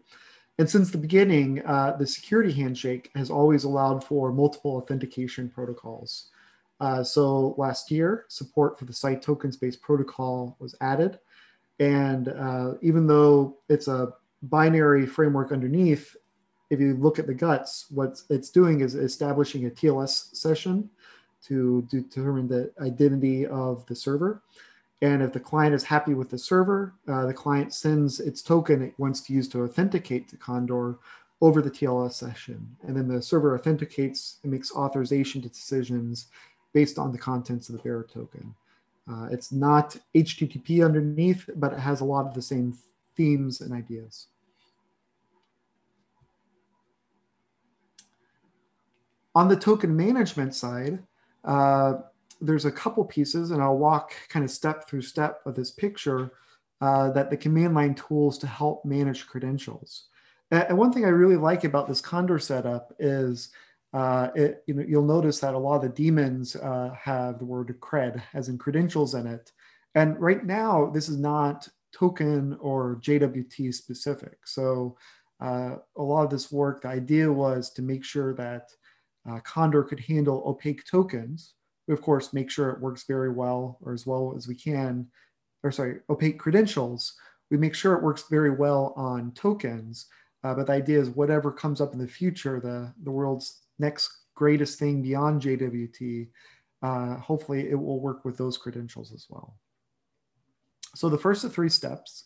[0.59, 6.31] And since the beginning, uh, the security handshake has always allowed for multiple authentication protocols.
[6.83, 11.21] Uh, so last year, support for the SciTokens based protocol was added.
[11.79, 16.17] And uh, even though it's a binary framework underneath,
[16.71, 20.91] if you look at the guts, what it's doing is establishing a TLS session
[21.47, 24.43] to determine the identity of the server.
[25.03, 28.83] And if the client is happy with the server, uh, the client sends its token
[28.83, 30.99] it wants to use to authenticate to Condor
[31.41, 32.77] over the TLS session.
[32.87, 36.27] And then the server authenticates and makes authorization decisions
[36.73, 38.55] based on the contents of the bearer token.
[39.11, 42.77] Uh, it's not HTTP underneath, but it has a lot of the same
[43.17, 44.29] themes and ideas.
[49.35, 51.03] On the token management side,
[51.45, 51.95] uh,
[52.41, 56.33] there's a couple pieces, and I'll walk kind of step through step of this picture
[56.81, 60.05] uh, that the command line tools to help manage credentials.
[60.51, 63.49] And one thing I really like about this Condor setup is
[63.93, 67.45] uh, it, you know, you'll notice that a lot of the daemons uh, have the
[67.45, 69.53] word cred as in credentials in it.
[69.95, 74.39] And right now, this is not token or JWT specific.
[74.47, 74.97] So
[75.41, 78.71] uh, a lot of this work, the idea was to make sure that
[79.29, 81.55] uh, Condor could handle opaque tokens.
[81.87, 85.07] We, of course, make sure it works very well or as well as we can,
[85.63, 87.15] or sorry, opaque credentials.
[87.51, 90.07] We make sure it works very well on tokens.
[90.45, 94.11] Uh, but the idea is whatever comes up in the future, the, the world's next
[94.35, 96.29] greatest thing beyond JWT,
[96.83, 99.57] uh, hopefully it will work with those credentials as well.
[100.95, 102.25] So the first of three steps,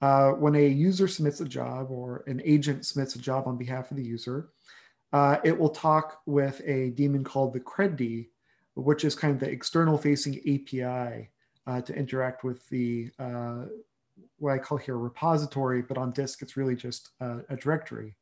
[0.00, 3.90] uh, when a user submits a job or an agent submits a job on behalf
[3.90, 4.48] of the user,
[5.12, 8.28] uh, it will talk with a daemon called the CredD,
[8.74, 11.28] which is kind of the external facing API
[11.66, 13.64] uh, to interact with the, uh,
[14.38, 18.16] what I call here repository, but on disk, it's really just a directory.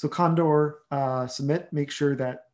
[0.00, 2.46] So Condor uh, submit, make sure that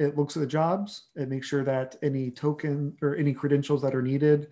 [0.00, 3.94] it looks at the jobs, it makes sure that any token or any credentials that
[3.94, 4.48] are needed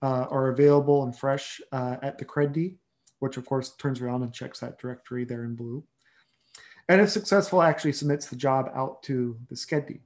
[0.00, 2.76] uh, are available and fresh uh, at the CredD,
[3.18, 5.84] which of course turns around and checks that directory there in blue
[6.88, 10.00] and if successful, actually submits the job out to the schedd.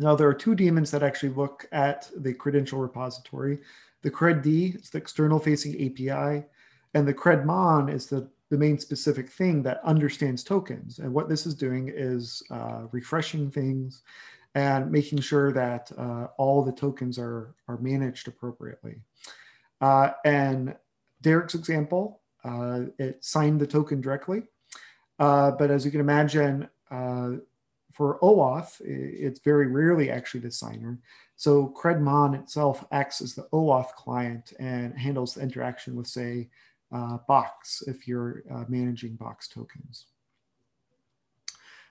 [0.00, 3.60] Now, there are two daemons that actually look at the credential repository.
[4.02, 6.46] The CredD is the external facing API,
[6.94, 10.98] and the CredMon is the domain specific thing that understands tokens.
[10.98, 14.02] And what this is doing is uh, refreshing things
[14.54, 18.96] and making sure that uh, all the tokens are, are managed appropriately.
[19.80, 20.74] Uh, and
[21.22, 24.42] Derek's example, uh, it signed the token directly.
[25.20, 27.32] Uh, but as you can imagine, uh,
[27.92, 30.98] for OAuth, it's very rarely actually the signer.
[31.36, 36.48] So CredMon itself acts as the OAuth client and handles the interaction with, say,
[36.92, 40.06] uh, Box if you're uh, managing Box tokens.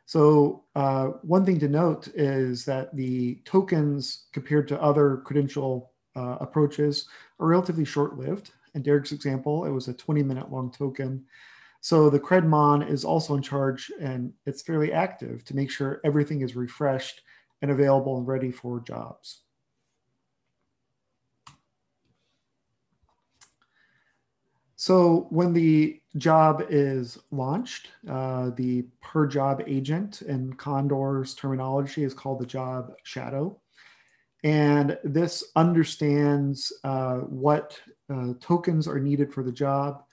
[0.05, 6.37] So uh, one thing to note is that the tokens compared to other credential uh,
[6.41, 7.07] approaches
[7.39, 8.51] are relatively short-lived.
[8.73, 11.25] In Derek's example, it was a 20 minute long token.
[11.81, 16.41] So the CredMon is also in charge and it's fairly active to make sure everything
[16.41, 17.21] is refreshed
[17.61, 19.41] and available and ready for jobs.
[24.79, 32.13] So when the job is launched, uh, the per job agent in Condor's terminology is
[32.13, 33.59] called the job shadow.
[34.45, 37.77] And this understands uh, what
[38.09, 40.05] uh, tokens are needed for the job.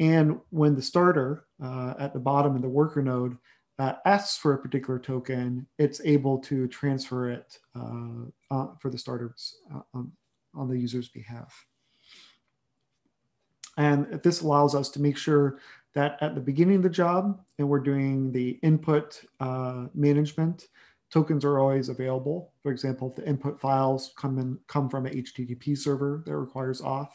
[0.00, 3.36] And when the starter uh, at the bottom of the worker node
[3.78, 9.58] uh, asks for a particular token, it's able to transfer it uh, for the starters
[9.92, 10.10] on,
[10.54, 11.66] on the user's behalf.
[13.76, 15.58] And this allows us to make sure
[15.94, 20.68] that at the beginning of the job, and we're doing the input uh, management,
[21.10, 22.52] tokens are always available.
[22.62, 26.80] For example, if the input files come in come from an HTTP server that requires
[26.80, 27.12] auth,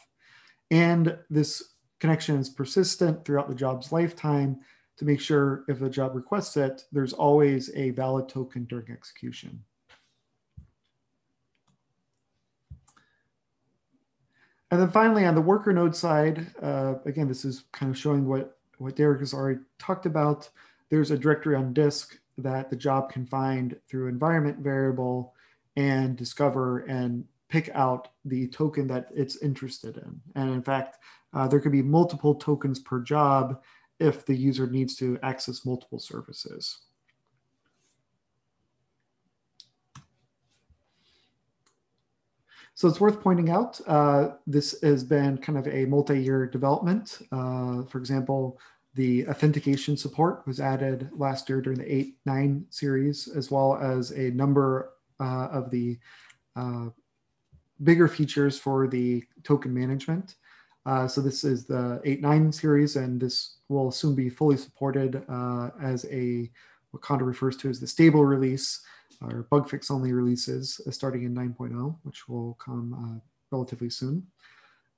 [0.70, 4.58] and this connection is persistent throughout the job's lifetime
[4.96, 9.62] to make sure if the job requests it, there's always a valid token during execution.
[14.72, 18.26] And then finally, on the worker node side, uh, again, this is kind of showing
[18.26, 20.48] what, what Derek has already talked about.
[20.88, 25.34] There's a directory on disk that the job can find through environment variable
[25.76, 30.18] and discover and pick out the token that it's interested in.
[30.36, 30.96] And in fact,
[31.34, 33.60] uh, there could be multiple tokens per job
[34.00, 36.78] if the user needs to access multiple services.
[42.74, 47.18] So it's worth pointing out, uh, this has been kind of a multi-year development.
[47.30, 48.58] Uh, for example,
[48.94, 54.10] the authentication support was added last year during the 8 9 series, as well as
[54.12, 55.98] a number uh, of the
[56.56, 56.88] uh,
[57.82, 60.36] bigger features for the token management.
[60.84, 65.22] Uh, so this is the 8 9 series, and this will soon be fully supported
[65.28, 66.50] uh, as a,
[66.90, 68.82] what Condor refers to as the stable release
[69.24, 73.20] our bug fix only releases uh, starting in 9.0, which will come uh,
[73.54, 74.26] relatively soon.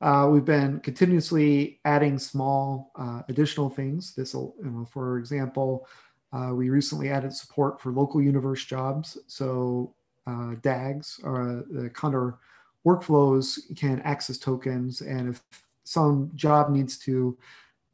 [0.01, 4.15] Uh, we've been continuously adding small uh, additional things.
[4.15, 5.87] This will, you know, for example,
[6.33, 9.17] uh, we recently added support for local universe jobs.
[9.29, 9.95] So
[10.27, 12.39] uh, DAGs or the Condor
[12.85, 15.01] workflows can access tokens.
[15.01, 15.43] And if
[15.85, 17.39] some job needs to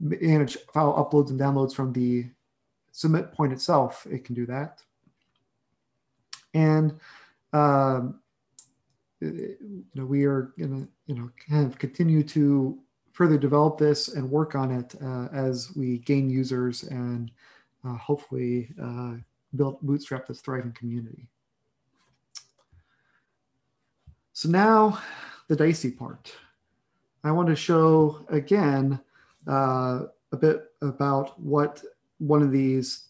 [0.00, 2.26] manage file uploads and downloads from the
[2.92, 4.82] submit point itself, it can do that.
[6.54, 6.98] And
[7.52, 8.20] um,
[9.20, 12.78] you know, we are going to you know kind of continue to
[13.12, 17.30] further develop this and work on it uh, as we gain users and
[17.86, 19.14] uh, hopefully uh,
[19.56, 21.26] build bootstrap this thriving community.
[24.32, 25.00] So now
[25.48, 26.32] the dicey part.
[27.24, 28.98] I want to show again
[29.46, 31.82] uh, a bit about what
[32.18, 33.08] one of these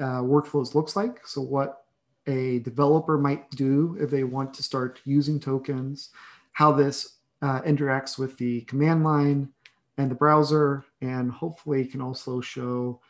[0.00, 1.24] uh, workflows looks like.
[1.26, 1.83] So what
[2.26, 6.10] a developer might do if they want to start using tokens,
[6.52, 9.48] how this uh, interacts with the command line
[9.98, 13.00] and the browser, and hopefully can also show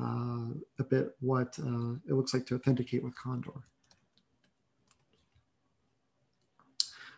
[0.00, 0.46] uh,
[0.78, 3.50] a bit what uh, it looks like to authenticate with Condor.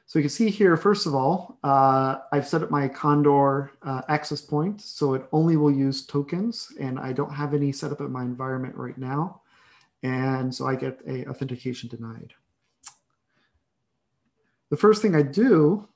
[0.07, 4.03] So you can see here, first of all, uh, I've set up my Condor uh,
[4.09, 8.01] access point, so it only will use tokens, and I don't have any set up
[8.01, 9.42] in my environment right now.
[10.03, 12.35] And so I get a authentication denied.
[14.71, 15.89] The first thing I do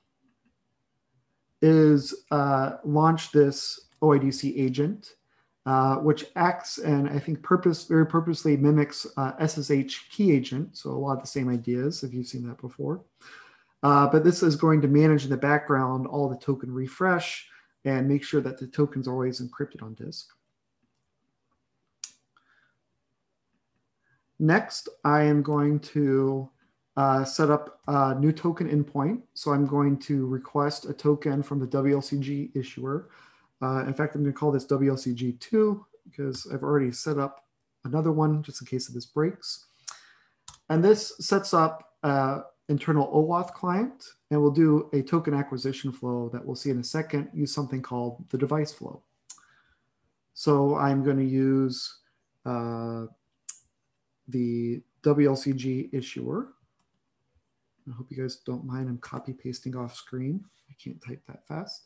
[1.61, 5.15] is uh, launch this OIDC agent,
[5.65, 10.77] uh, which acts and I think purpose very purposely mimics uh, SSH key agent.
[10.77, 13.01] So a lot of the same ideas if you've seen that before.
[13.83, 17.47] Uh, but this is going to manage in the background all the token refresh
[17.85, 20.29] and make sure that the tokens always encrypted on disk.
[24.39, 26.49] Next, I am going to
[26.95, 29.21] uh, set up a new token endpoint.
[29.33, 33.09] So I'm going to request a token from the WLCG issuer.
[33.61, 37.45] Uh, in fact, I'm going to call this WLCG2 because I've already set up
[37.85, 39.65] another one just in case this breaks.
[40.69, 46.29] And this sets up uh, internal OAuth client, and we'll do a token acquisition flow
[46.33, 49.01] that we'll see in a second, use something called the device flow.
[50.33, 51.99] So I'm going to use
[52.45, 53.05] uh,
[54.27, 56.49] the WLCG issuer.
[57.87, 58.89] I hope you guys don't mind.
[58.89, 60.43] I'm copy pasting off screen.
[60.69, 61.83] I can't type that fast.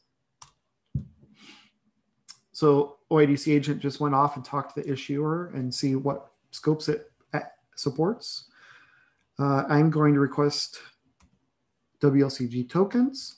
[2.51, 6.89] So OIDC agent just went off and talked to the issuer and see what scopes
[6.89, 7.11] it
[7.81, 8.45] supports.
[9.39, 10.79] Uh, I'm going to request
[12.01, 13.37] WLCG tokens.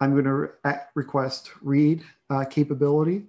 [0.00, 0.50] I'm going to re
[0.94, 3.26] request read uh, capability.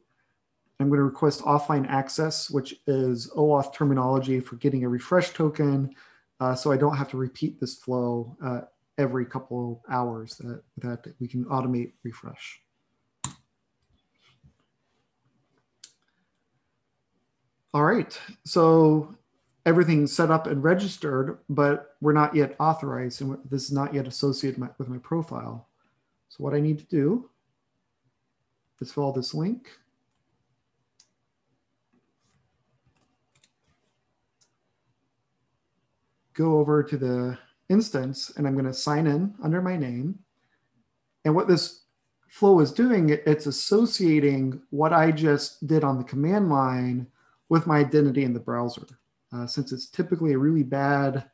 [0.84, 5.96] I'm going to request offline access, which is OAuth terminology for getting a refresh token.
[6.42, 8.62] Uh, so I don't have to repeat this flow uh,
[8.98, 12.60] every couple hours that, that we can automate refresh.
[17.74, 19.16] All right, so
[19.66, 24.06] everything's set up and registered, but we're not yet authorized and this is not yet
[24.06, 25.70] associated my, with my profile.
[26.28, 27.30] So what I need to do
[28.82, 29.70] is follow this link.
[36.34, 37.38] Go over to the
[37.70, 40.20] instance and I'm going to sign in under my name.
[41.26, 41.84] And what this
[42.28, 47.08] flow is doing, it's associating what I just did on the command line
[47.50, 48.88] with my identity in the browser.
[49.32, 51.26] Uh, since it's typically a really bad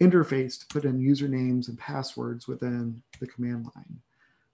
[0.00, 4.00] interface to put in usernames and passwords within the command line.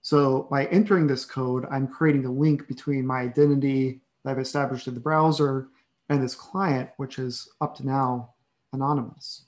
[0.02, 4.86] So by entering this code, I'm creating a link between my identity that I've established
[4.86, 5.68] in the browser
[6.08, 8.34] and this client, which is up to now
[8.72, 9.44] anonymous.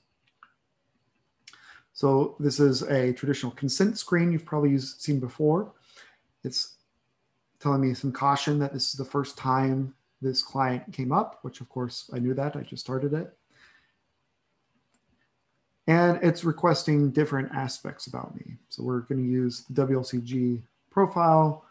[2.01, 5.71] So this is a traditional consent screen you've probably seen before.
[6.43, 6.77] It's
[7.59, 11.61] telling me some caution that this is the first time this client came up, which
[11.61, 13.37] of course I knew that, I just started it.
[15.85, 18.55] And it's requesting different aspects about me.
[18.69, 21.65] So we're going to use the WLCG profile.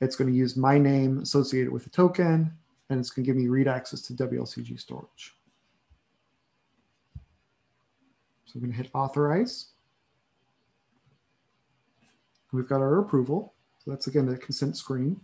[0.00, 2.50] It's going to use my name associated with the token,
[2.90, 5.36] and it's going to give me read access to WLCG storage.
[8.52, 9.68] So I'm going to hit authorize.
[12.52, 13.54] We've got our approval.
[13.82, 15.22] So that's again the consent screen.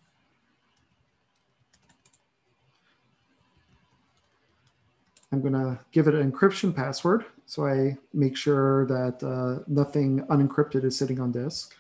[5.30, 7.26] I'm going to give it an encryption password.
[7.44, 11.76] So I make sure that uh, nothing unencrypted is sitting on disk.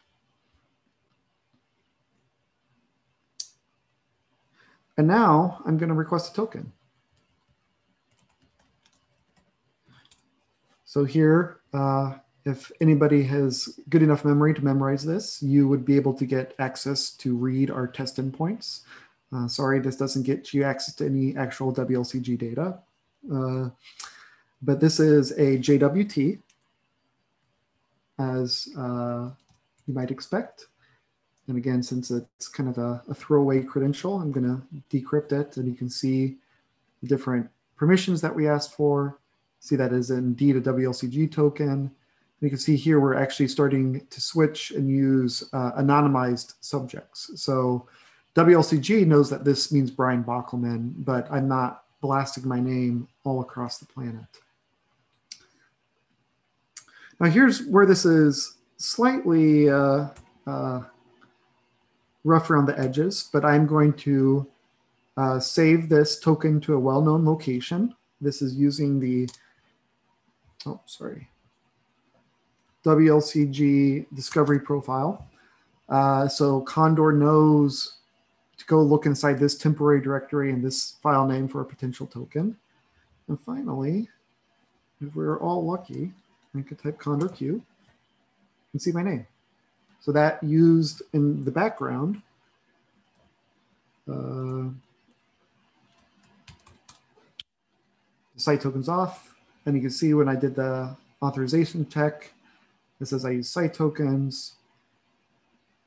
[4.98, 6.72] And now I'm going to request a token.
[10.88, 12.14] So here, uh,
[12.46, 16.54] if anybody has good enough memory to memorize this, you would be able to get
[16.58, 18.84] access to read our test endpoints.
[19.30, 22.78] Uh, sorry, this doesn't get you access to any actual WLCG data,
[23.30, 23.68] uh,
[24.62, 26.38] but this is a JWT,
[28.18, 29.28] as uh,
[29.86, 30.68] you might expect.
[31.48, 35.58] And again, since it's kind of a, a throwaway credential, I'm going to decrypt it
[35.58, 36.38] and you can see
[37.02, 39.18] the different permissions that we asked for.
[39.60, 41.68] See that is indeed a WLCG token.
[41.68, 41.90] And
[42.40, 47.30] you can see here we're actually starting to switch and use uh, anonymized subjects.
[47.34, 47.88] So
[48.34, 53.78] WLCG knows that this means Brian Bockelman, but I'm not blasting my name all across
[53.78, 54.26] the planet.
[57.20, 60.08] Now here's where this is slightly uh,
[60.46, 60.82] uh,
[62.22, 64.46] rough around the edges, but I'm going to
[65.16, 67.94] uh, save this token to a well-known location.
[68.20, 69.28] This is using the,
[70.66, 71.28] oh, sorry,
[72.84, 75.26] WLCG discovery profile.
[75.88, 77.98] Uh, so Condor knows
[78.58, 82.56] to go look inside this temporary directory and this file name for a potential token.
[83.28, 84.08] And finally,
[85.00, 86.12] if we're all lucky,
[86.56, 87.62] I could type Condor Q
[88.72, 89.26] and see my name.
[90.00, 92.22] So that used in the background,
[94.08, 94.72] uh,
[98.34, 99.34] the SciTokens off.
[99.68, 102.32] And you can see when I did the authorization check,
[103.02, 104.52] it says I use SciTokens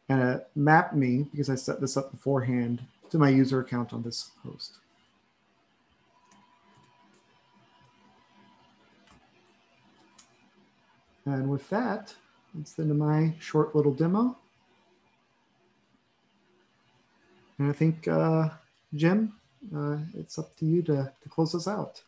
[0.08, 4.04] and it mapped me because I set this up beforehand to my user account on
[4.04, 4.78] this host.
[11.26, 12.14] And with that,
[12.54, 14.38] the end my short little demo.
[17.58, 18.50] And I think, uh,
[18.94, 19.34] Jim,
[19.76, 22.04] uh, it's up to you to, to close us out.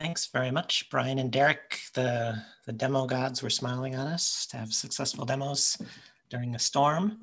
[0.00, 1.80] Thanks very much, Brian and Derek.
[1.94, 5.78] The, the demo gods were smiling on us to have successful demos
[6.30, 7.20] during a storm.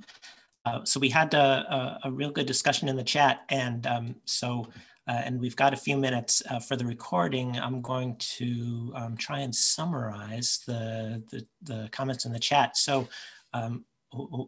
[0.65, 3.41] Uh, so we had a, a, a, real good discussion in the chat.
[3.49, 4.67] And um, so,
[5.07, 7.59] uh, and we've got a few minutes uh, for the recording.
[7.59, 12.77] I'm going to um, try and summarize the, the, the, comments in the chat.
[12.77, 13.07] So
[13.53, 13.83] um,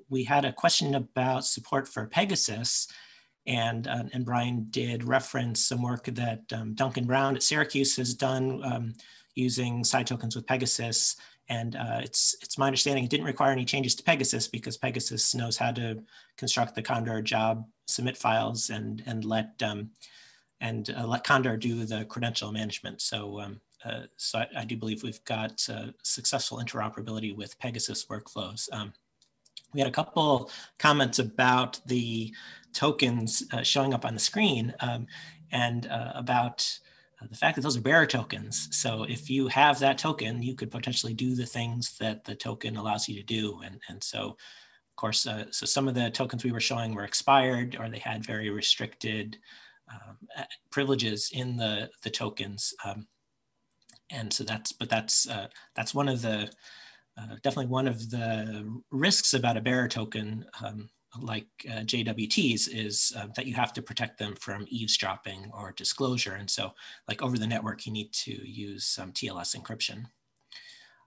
[0.09, 2.87] we had a question about support for Pegasus.
[3.45, 8.13] And, uh, and Brian did reference some work that um, Duncan Brown at Syracuse has
[8.13, 8.93] done um,
[9.35, 11.17] using SciTokens with Pegasus.
[11.49, 15.35] And uh, it's, it's my understanding it didn't require any changes to Pegasus because Pegasus
[15.35, 16.01] knows how to
[16.37, 19.89] construct the Condor job submit files and, and let, um,
[20.61, 23.01] and uh, let Condor do the credential management.
[23.01, 28.05] So, um, uh, so I, I, do believe we've got uh, successful interoperability with Pegasus
[28.05, 28.71] workflows.
[28.71, 28.93] Um,
[29.73, 32.33] we had a couple comments about the
[32.73, 35.07] tokens uh, showing up on the screen um,
[35.51, 36.79] and uh, about
[37.21, 38.67] uh, the fact that those are bearer tokens.
[38.71, 42.77] So if you have that token, you could potentially do the things that the token
[42.77, 43.61] allows you to do.
[43.63, 47.05] And, and so, of course, uh, so some of the tokens we were showing were
[47.05, 49.37] expired or they had very restricted
[49.91, 50.17] um,
[50.71, 52.73] privileges in the, the tokens.
[52.85, 53.07] Um,
[54.09, 56.49] and so that's, but that's, uh, that's one of the,
[57.17, 60.89] uh, definitely one of the risks about a bearer token um,
[61.21, 66.33] like uh, JWTs is uh, that you have to protect them from eavesdropping or disclosure.
[66.33, 66.73] And so
[67.07, 70.05] like over the network, you need to use some TLS encryption.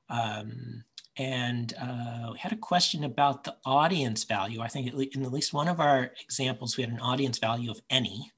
[0.08, 0.84] Um,
[1.18, 4.60] and uh, we had a question about the audience value.
[4.60, 7.80] I think in at least one of our examples, we had an audience value of
[7.90, 8.30] any.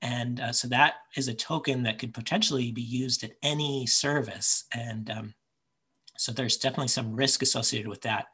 [0.00, 4.64] And uh, so that is a token that could potentially be used at any service.
[4.72, 5.34] And um,
[6.20, 8.26] so there's definitely some risk associated with that.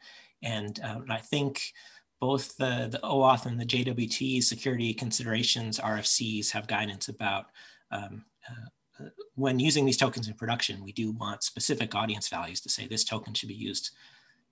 [0.42, 1.72] And uh, I think
[2.20, 7.46] both the, the OAuth and the JWT security considerations RFCs have guidance about
[7.92, 9.04] um, uh,
[9.36, 13.04] when using these tokens in production, we do want specific audience values to say this
[13.04, 13.94] token should be used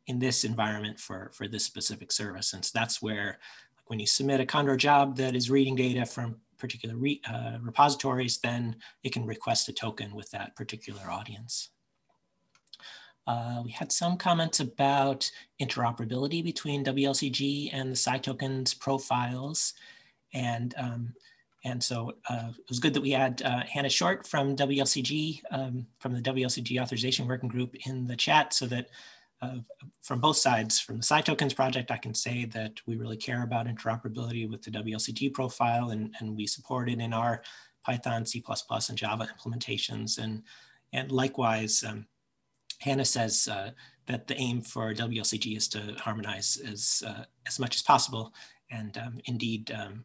[0.06, 2.52] in this environment for, for this specific service.
[2.52, 3.38] And so that's where
[3.76, 7.58] like, when you submit a Condor job that is reading data from particular re, uh,
[7.60, 11.70] repositories, then it can request a token with that particular audience.
[13.26, 19.74] Uh, we had some comments about interoperability between WLCG and the SciTokens profiles.
[20.34, 21.14] And, um,
[21.64, 25.86] and so uh, it was good that we had uh, Hannah Short from WLCG, um,
[25.98, 28.90] from the WLCG authorization working group in the chat so that
[29.40, 29.58] uh,
[30.02, 33.66] from both sides, from the SciTokens project, I can say that we really care about
[33.66, 37.42] interoperability with the WLCG profile and, and we support it in our
[37.84, 38.42] Python, C++,
[38.88, 40.18] and Java implementations.
[40.18, 40.42] And,
[40.92, 42.06] and likewise, um,
[42.84, 43.70] Hannah says uh,
[44.06, 48.34] that the aim for WLCG is to harmonize as, uh, as much as possible.
[48.70, 50.04] And um, indeed, um,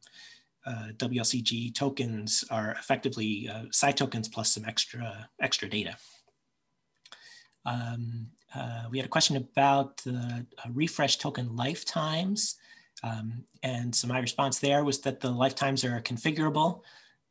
[0.65, 5.97] uh, WLCG tokens are effectively uh, tokens plus some extra, extra data.
[7.65, 12.55] Um, uh, we had a question about the uh, refresh token lifetimes.
[13.03, 16.81] Um, and so my response there was that the lifetimes are configurable,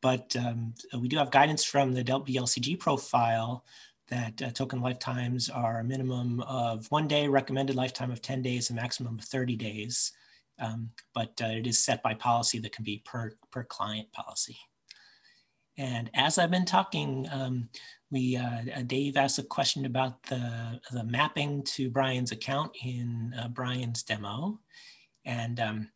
[0.01, 3.65] but um, we do have guidance from the WLCG profile
[4.09, 8.69] that uh, token lifetimes are a minimum of one day, recommended lifetime of 10 days,
[8.69, 10.11] a maximum of 30 days.
[10.59, 14.57] Um, but uh, it is set by policy that can be per, per client policy.
[15.77, 17.69] And as I've been talking, um,
[18.11, 23.33] we uh, uh Dave asked a question about the, the mapping to Brian's account in
[23.39, 24.59] uh, Brian's demo.
[25.23, 25.89] And um,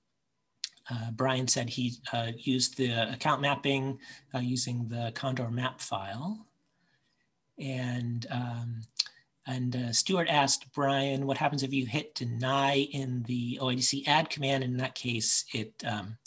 [0.89, 3.99] uh, Brian said he uh, used the account mapping
[4.34, 6.45] uh, using the Condor map file.
[7.59, 8.81] And um,
[9.45, 14.29] and uh, Stuart asked Brian, what happens if you hit deny in the OIDC add
[14.29, 14.63] command?
[14.63, 16.17] In that case, it um,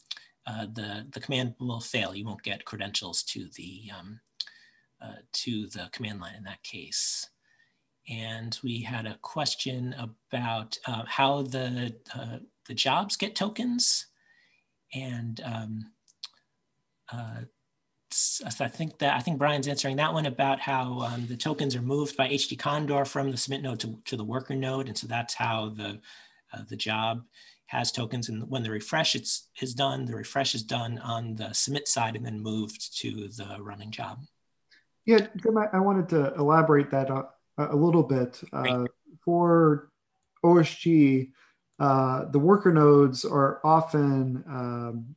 [0.47, 2.15] uh, the the command will fail.
[2.15, 4.21] You won't get credentials to the um,
[5.01, 7.29] uh, to the command line in that case.
[8.09, 14.07] And we had a question about uh, how the uh, the jobs get tokens,
[14.95, 15.91] and um,
[17.13, 17.41] uh,
[18.61, 21.83] I think that I think Brian's answering that one about how um, the tokens are
[21.83, 25.07] moved by HT Condor from the submit node to, to the worker node, and so
[25.07, 26.01] that's how the
[26.53, 27.23] uh, the job
[27.67, 28.29] has tokens.
[28.29, 32.17] And when the refresh it's, is done, the refresh is done on the submit side
[32.17, 34.21] and then moved to the running job.
[35.05, 37.27] Yeah, Jim, I, wanted to elaborate that a,
[37.59, 38.41] a little bit.
[38.53, 38.87] Uh,
[39.25, 39.91] for
[40.45, 41.31] OSG,
[41.79, 45.17] uh, the worker nodes are often um,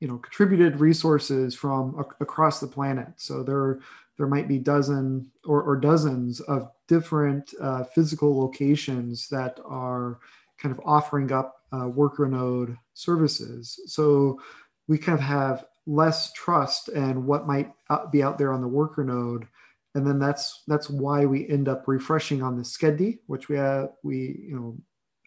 [0.00, 3.08] you know contributed resources from across the planet.
[3.16, 3.80] So there
[4.16, 10.18] there might be dozen or, or dozens of different uh, physical locations that are
[10.58, 13.80] kind of offering up uh, worker node services.
[13.86, 14.40] So
[14.88, 17.72] we kind of have less trust and what might
[18.10, 19.46] be out there on the worker node.
[19.94, 23.90] And then that's that's why we end up refreshing on the schedd, which we have,
[24.02, 24.76] we you know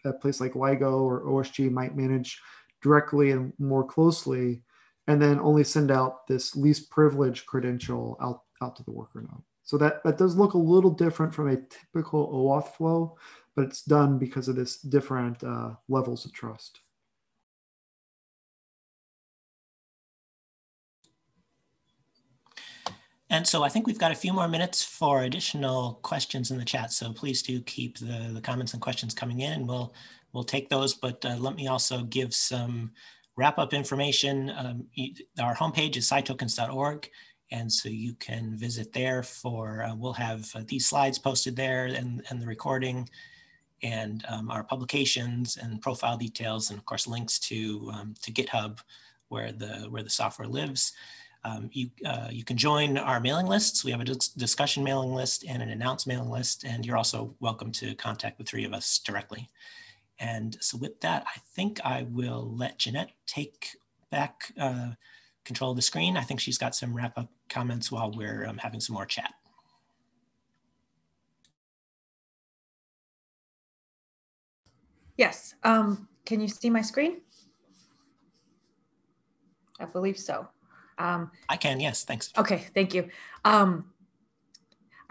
[0.04, 2.40] a place like LIGO or OSG might manage
[2.82, 4.62] directly and more closely,
[5.06, 9.42] and then only send out this least privilege credential out, out to the worker node.
[9.64, 13.16] So that, that does look a little different from a typical OAuth flow,
[13.54, 16.80] but it's done because of this different uh, levels of trust.
[23.30, 26.66] And so I think we've got a few more minutes for additional questions in the
[26.66, 26.92] chat.
[26.92, 29.94] So please do keep the, the comments and questions coming in and we'll
[30.32, 30.94] we'll take those.
[30.94, 32.92] But uh, let me also give some
[33.36, 34.52] wrap up information.
[34.56, 34.86] Um,
[35.40, 37.10] our homepage is scitokens.org.
[37.50, 41.84] And so you can visit there for, uh, we'll have uh, these slides posted there
[41.84, 43.08] and, and the recording
[43.82, 48.78] and um, our publications and profile details and of course links to, um, to GitHub
[49.28, 50.92] where the, where the software lives.
[51.44, 53.84] Um, you, uh, you can join our mailing lists.
[53.84, 57.34] We have a dis discussion mailing list and an announce mailing list, and you're also
[57.40, 59.50] welcome to contact the three of us directly.
[60.22, 63.76] And so with that, I think I will let Jeanette take
[64.10, 64.90] back uh,
[65.44, 66.16] control of the screen.
[66.16, 69.34] I think she's got some wrap up comments while we're um, having some more chat.
[75.16, 75.56] Yes.
[75.64, 77.22] Um, can you see my screen?
[79.80, 80.46] I believe so.
[80.98, 82.32] Um, I can, yes, thanks.
[82.38, 83.08] Okay, thank you.
[83.44, 83.86] Um,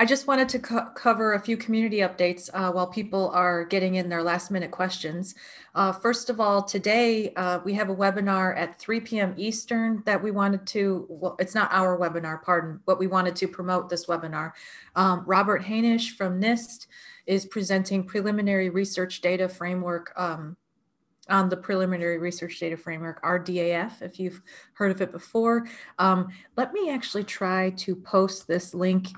[0.01, 3.93] I just wanted to co cover a few community updates uh, while people are getting
[3.93, 5.35] in their last minute questions.
[5.75, 9.35] Uh, first of all, today uh, we have a webinar at 3 p.m.
[9.37, 13.47] Eastern that we wanted to, well, it's not our webinar, pardon, but we wanted to
[13.47, 14.53] promote this webinar.
[14.95, 16.87] Um, Robert Hanisch from NIST
[17.27, 20.57] is presenting preliminary research data framework um,
[21.29, 24.41] on the preliminary research data framework, RDAF, if you've
[24.73, 25.67] heard of it before.
[25.99, 29.09] Um, let me actually try to post this link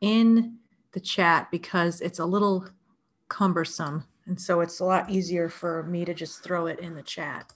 [0.00, 0.56] in
[0.92, 2.66] the chat because it's a little
[3.28, 4.04] cumbersome.
[4.26, 7.52] And so it's a lot easier for me to just throw it in the chat.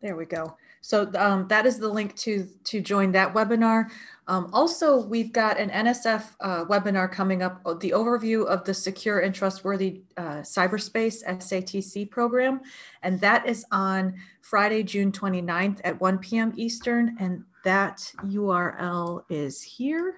[0.00, 0.56] There we go.
[0.80, 3.90] So um, that is the link to, to join that webinar.
[4.28, 8.74] Um, also, we've got an NSF uh, webinar coming up, uh, the overview of the
[8.74, 12.60] Secure and Trustworthy uh, Cyberspace SATC program.
[13.02, 16.52] And that is on Friday, June 29th at 1 p.m.
[16.56, 17.16] Eastern.
[17.18, 20.14] And that URL is here.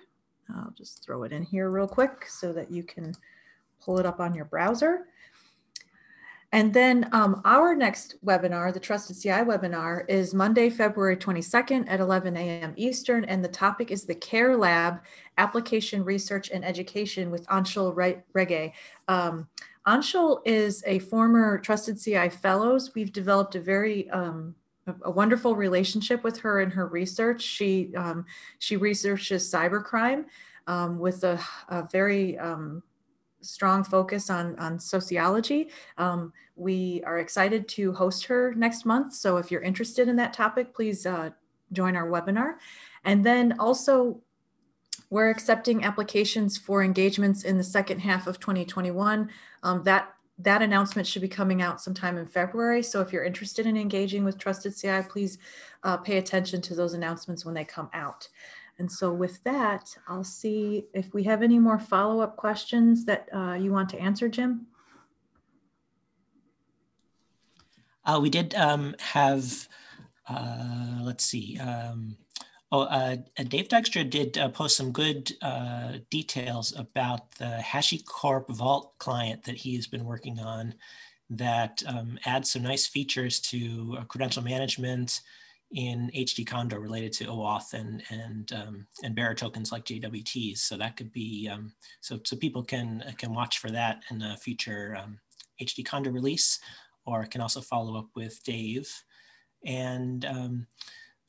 [0.55, 3.13] I'll just throw it in here real quick so that you can
[3.85, 5.09] pull it up on your browser.
[6.53, 11.99] And then um, our next webinar, the Trusted CI webinar, is Monday, February 22nd at
[11.99, 12.73] 11 a.m.
[12.77, 13.25] Eastern.
[13.25, 15.01] And the topic is the CARE Lab
[15.37, 17.97] Application Research and Education with Anshul
[18.33, 18.73] Rege.
[19.09, 19.49] Um,
[19.89, 22.95] Anshul is a former Trusted CI Fellows.
[22.95, 24.55] We've developed a very um,
[25.03, 27.43] a wonderful relationship with her in her research.
[27.43, 28.25] She um,
[28.59, 30.25] she researches cybercrime
[30.67, 32.83] um, with a, a very um,
[33.43, 35.71] strong focus on, on sociology.
[35.99, 39.15] Um, we are excited to host her next month.
[39.15, 41.31] So if you're interested in that topic, please uh,
[41.73, 42.55] join our webinar.
[43.05, 44.21] And then also,
[45.09, 49.29] we're accepting applications for engagements in the second half of 2021.
[49.63, 52.83] Um, that that announcement should be coming out sometime in February.
[52.83, 55.39] So if you're interested in engaging with Trusted CI, please
[55.83, 58.29] uh, pay attention to those announcements when they come out.
[58.79, 63.55] And so with that, I'll see if we have any more follow-up questions that uh,
[63.55, 64.67] you want to answer, Jim.
[68.07, 69.69] Uh, we did um, have,
[70.27, 72.17] uh, let's see, um,
[72.73, 73.17] oh, uh,
[73.49, 79.57] Dave Dykstra did uh, post some good uh, details about the HashiCorp Vault client that
[79.57, 80.75] he has been working on
[81.31, 85.21] that um, adds some nice features to credential management,
[85.73, 90.59] in HT Condor related to OAuth and and um, and bearer tokens like JWTs.
[90.59, 94.37] So that could be um, so so people can can watch for that in a
[94.37, 95.19] future um,
[95.63, 96.59] HT Condor release,
[97.07, 98.91] or can also follow up with Dave.
[99.65, 100.67] And um,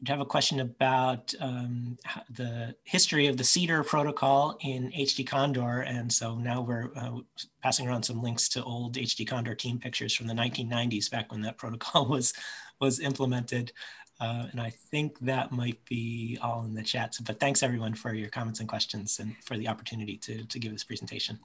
[0.08, 1.98] have a question about um,
[2.30, 5.82] the history of the Cedar protocol in HT Condor.
[5.82, 7.20] And so now we're uh,
[7.62, 11.42] passing around some links to old HT Condor team pictures from the 1990s, back when
[11.42, 12.34] that protocol was
[12.80, 13.72] was implemented.
[14.20, 17.18] Uh, and I think that might be all in the chat.
[17.26, 20.72] But thanks everyone for your comments and questions and for the opportunity to, to give
[20.72, 21.40] this presentation.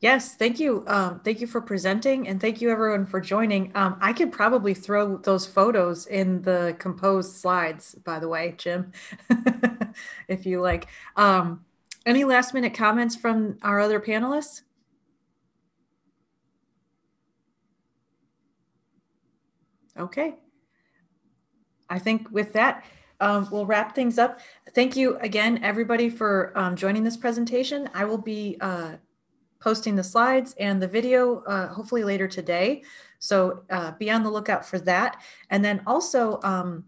[0.00, 0.84] Yes, thank you.
[0.86, 3.72] Um, thank you for presenting and thank you everyone for joining.
[3.74, 8.92] Um, I could probably throw those photos in the composed slides, by the way, Jim,
[10.28, 10.86] if you like.
[11.16, 11.64] Um,
[12.06, 14.62] any last minute comments from our other panelists?
[19.98, 20.36] Okay.
[21.90, 22.84] I think with that,
[23.18, 24.38] um, we'll wrap things up.
[24.76, 27.90] Thank you again, everybody, for um, joining this presentation.
[27.94, 28.92] I will be uh,
[29.60, 32.82] posting the slides and the video uh, hopefully later today.
[33.18, 35.20] So uh, be on the lookout for that.
[35.50, 36.84] And then also, um,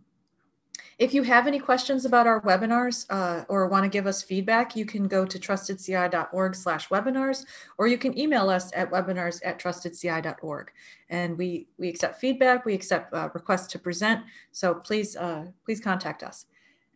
[0.98, 4.76] if you have any questions about our webinars uh, or want to give us feedback,
[4.76, 7.46] you can go to trustedci.org slash webinars,
[7.78, 10.70] or you can email us at webinars at trustedci.org.
[11.08, 14.20] And we, we accept feedback, we accept uh, requests to present.
[14.52, 16.44] So please, uh, please contact us.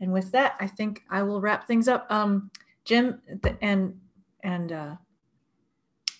[0.00, 2.06] And with that, I think I will wrap things up.
[2.10, 2.50] Um,
[2.84, 3.22] Jim
[3.62, 3.98] and
[4.42, 4.96] and uh,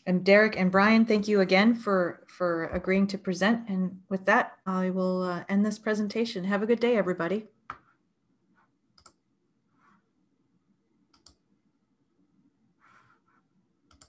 [0.07, 3.69] and Derek and Brian, thank you again for for agreeing to present.
[3.69, 6.45] And with that, I will uh, end this presentation.
[6.45, 7.47] Have a good day, everybody.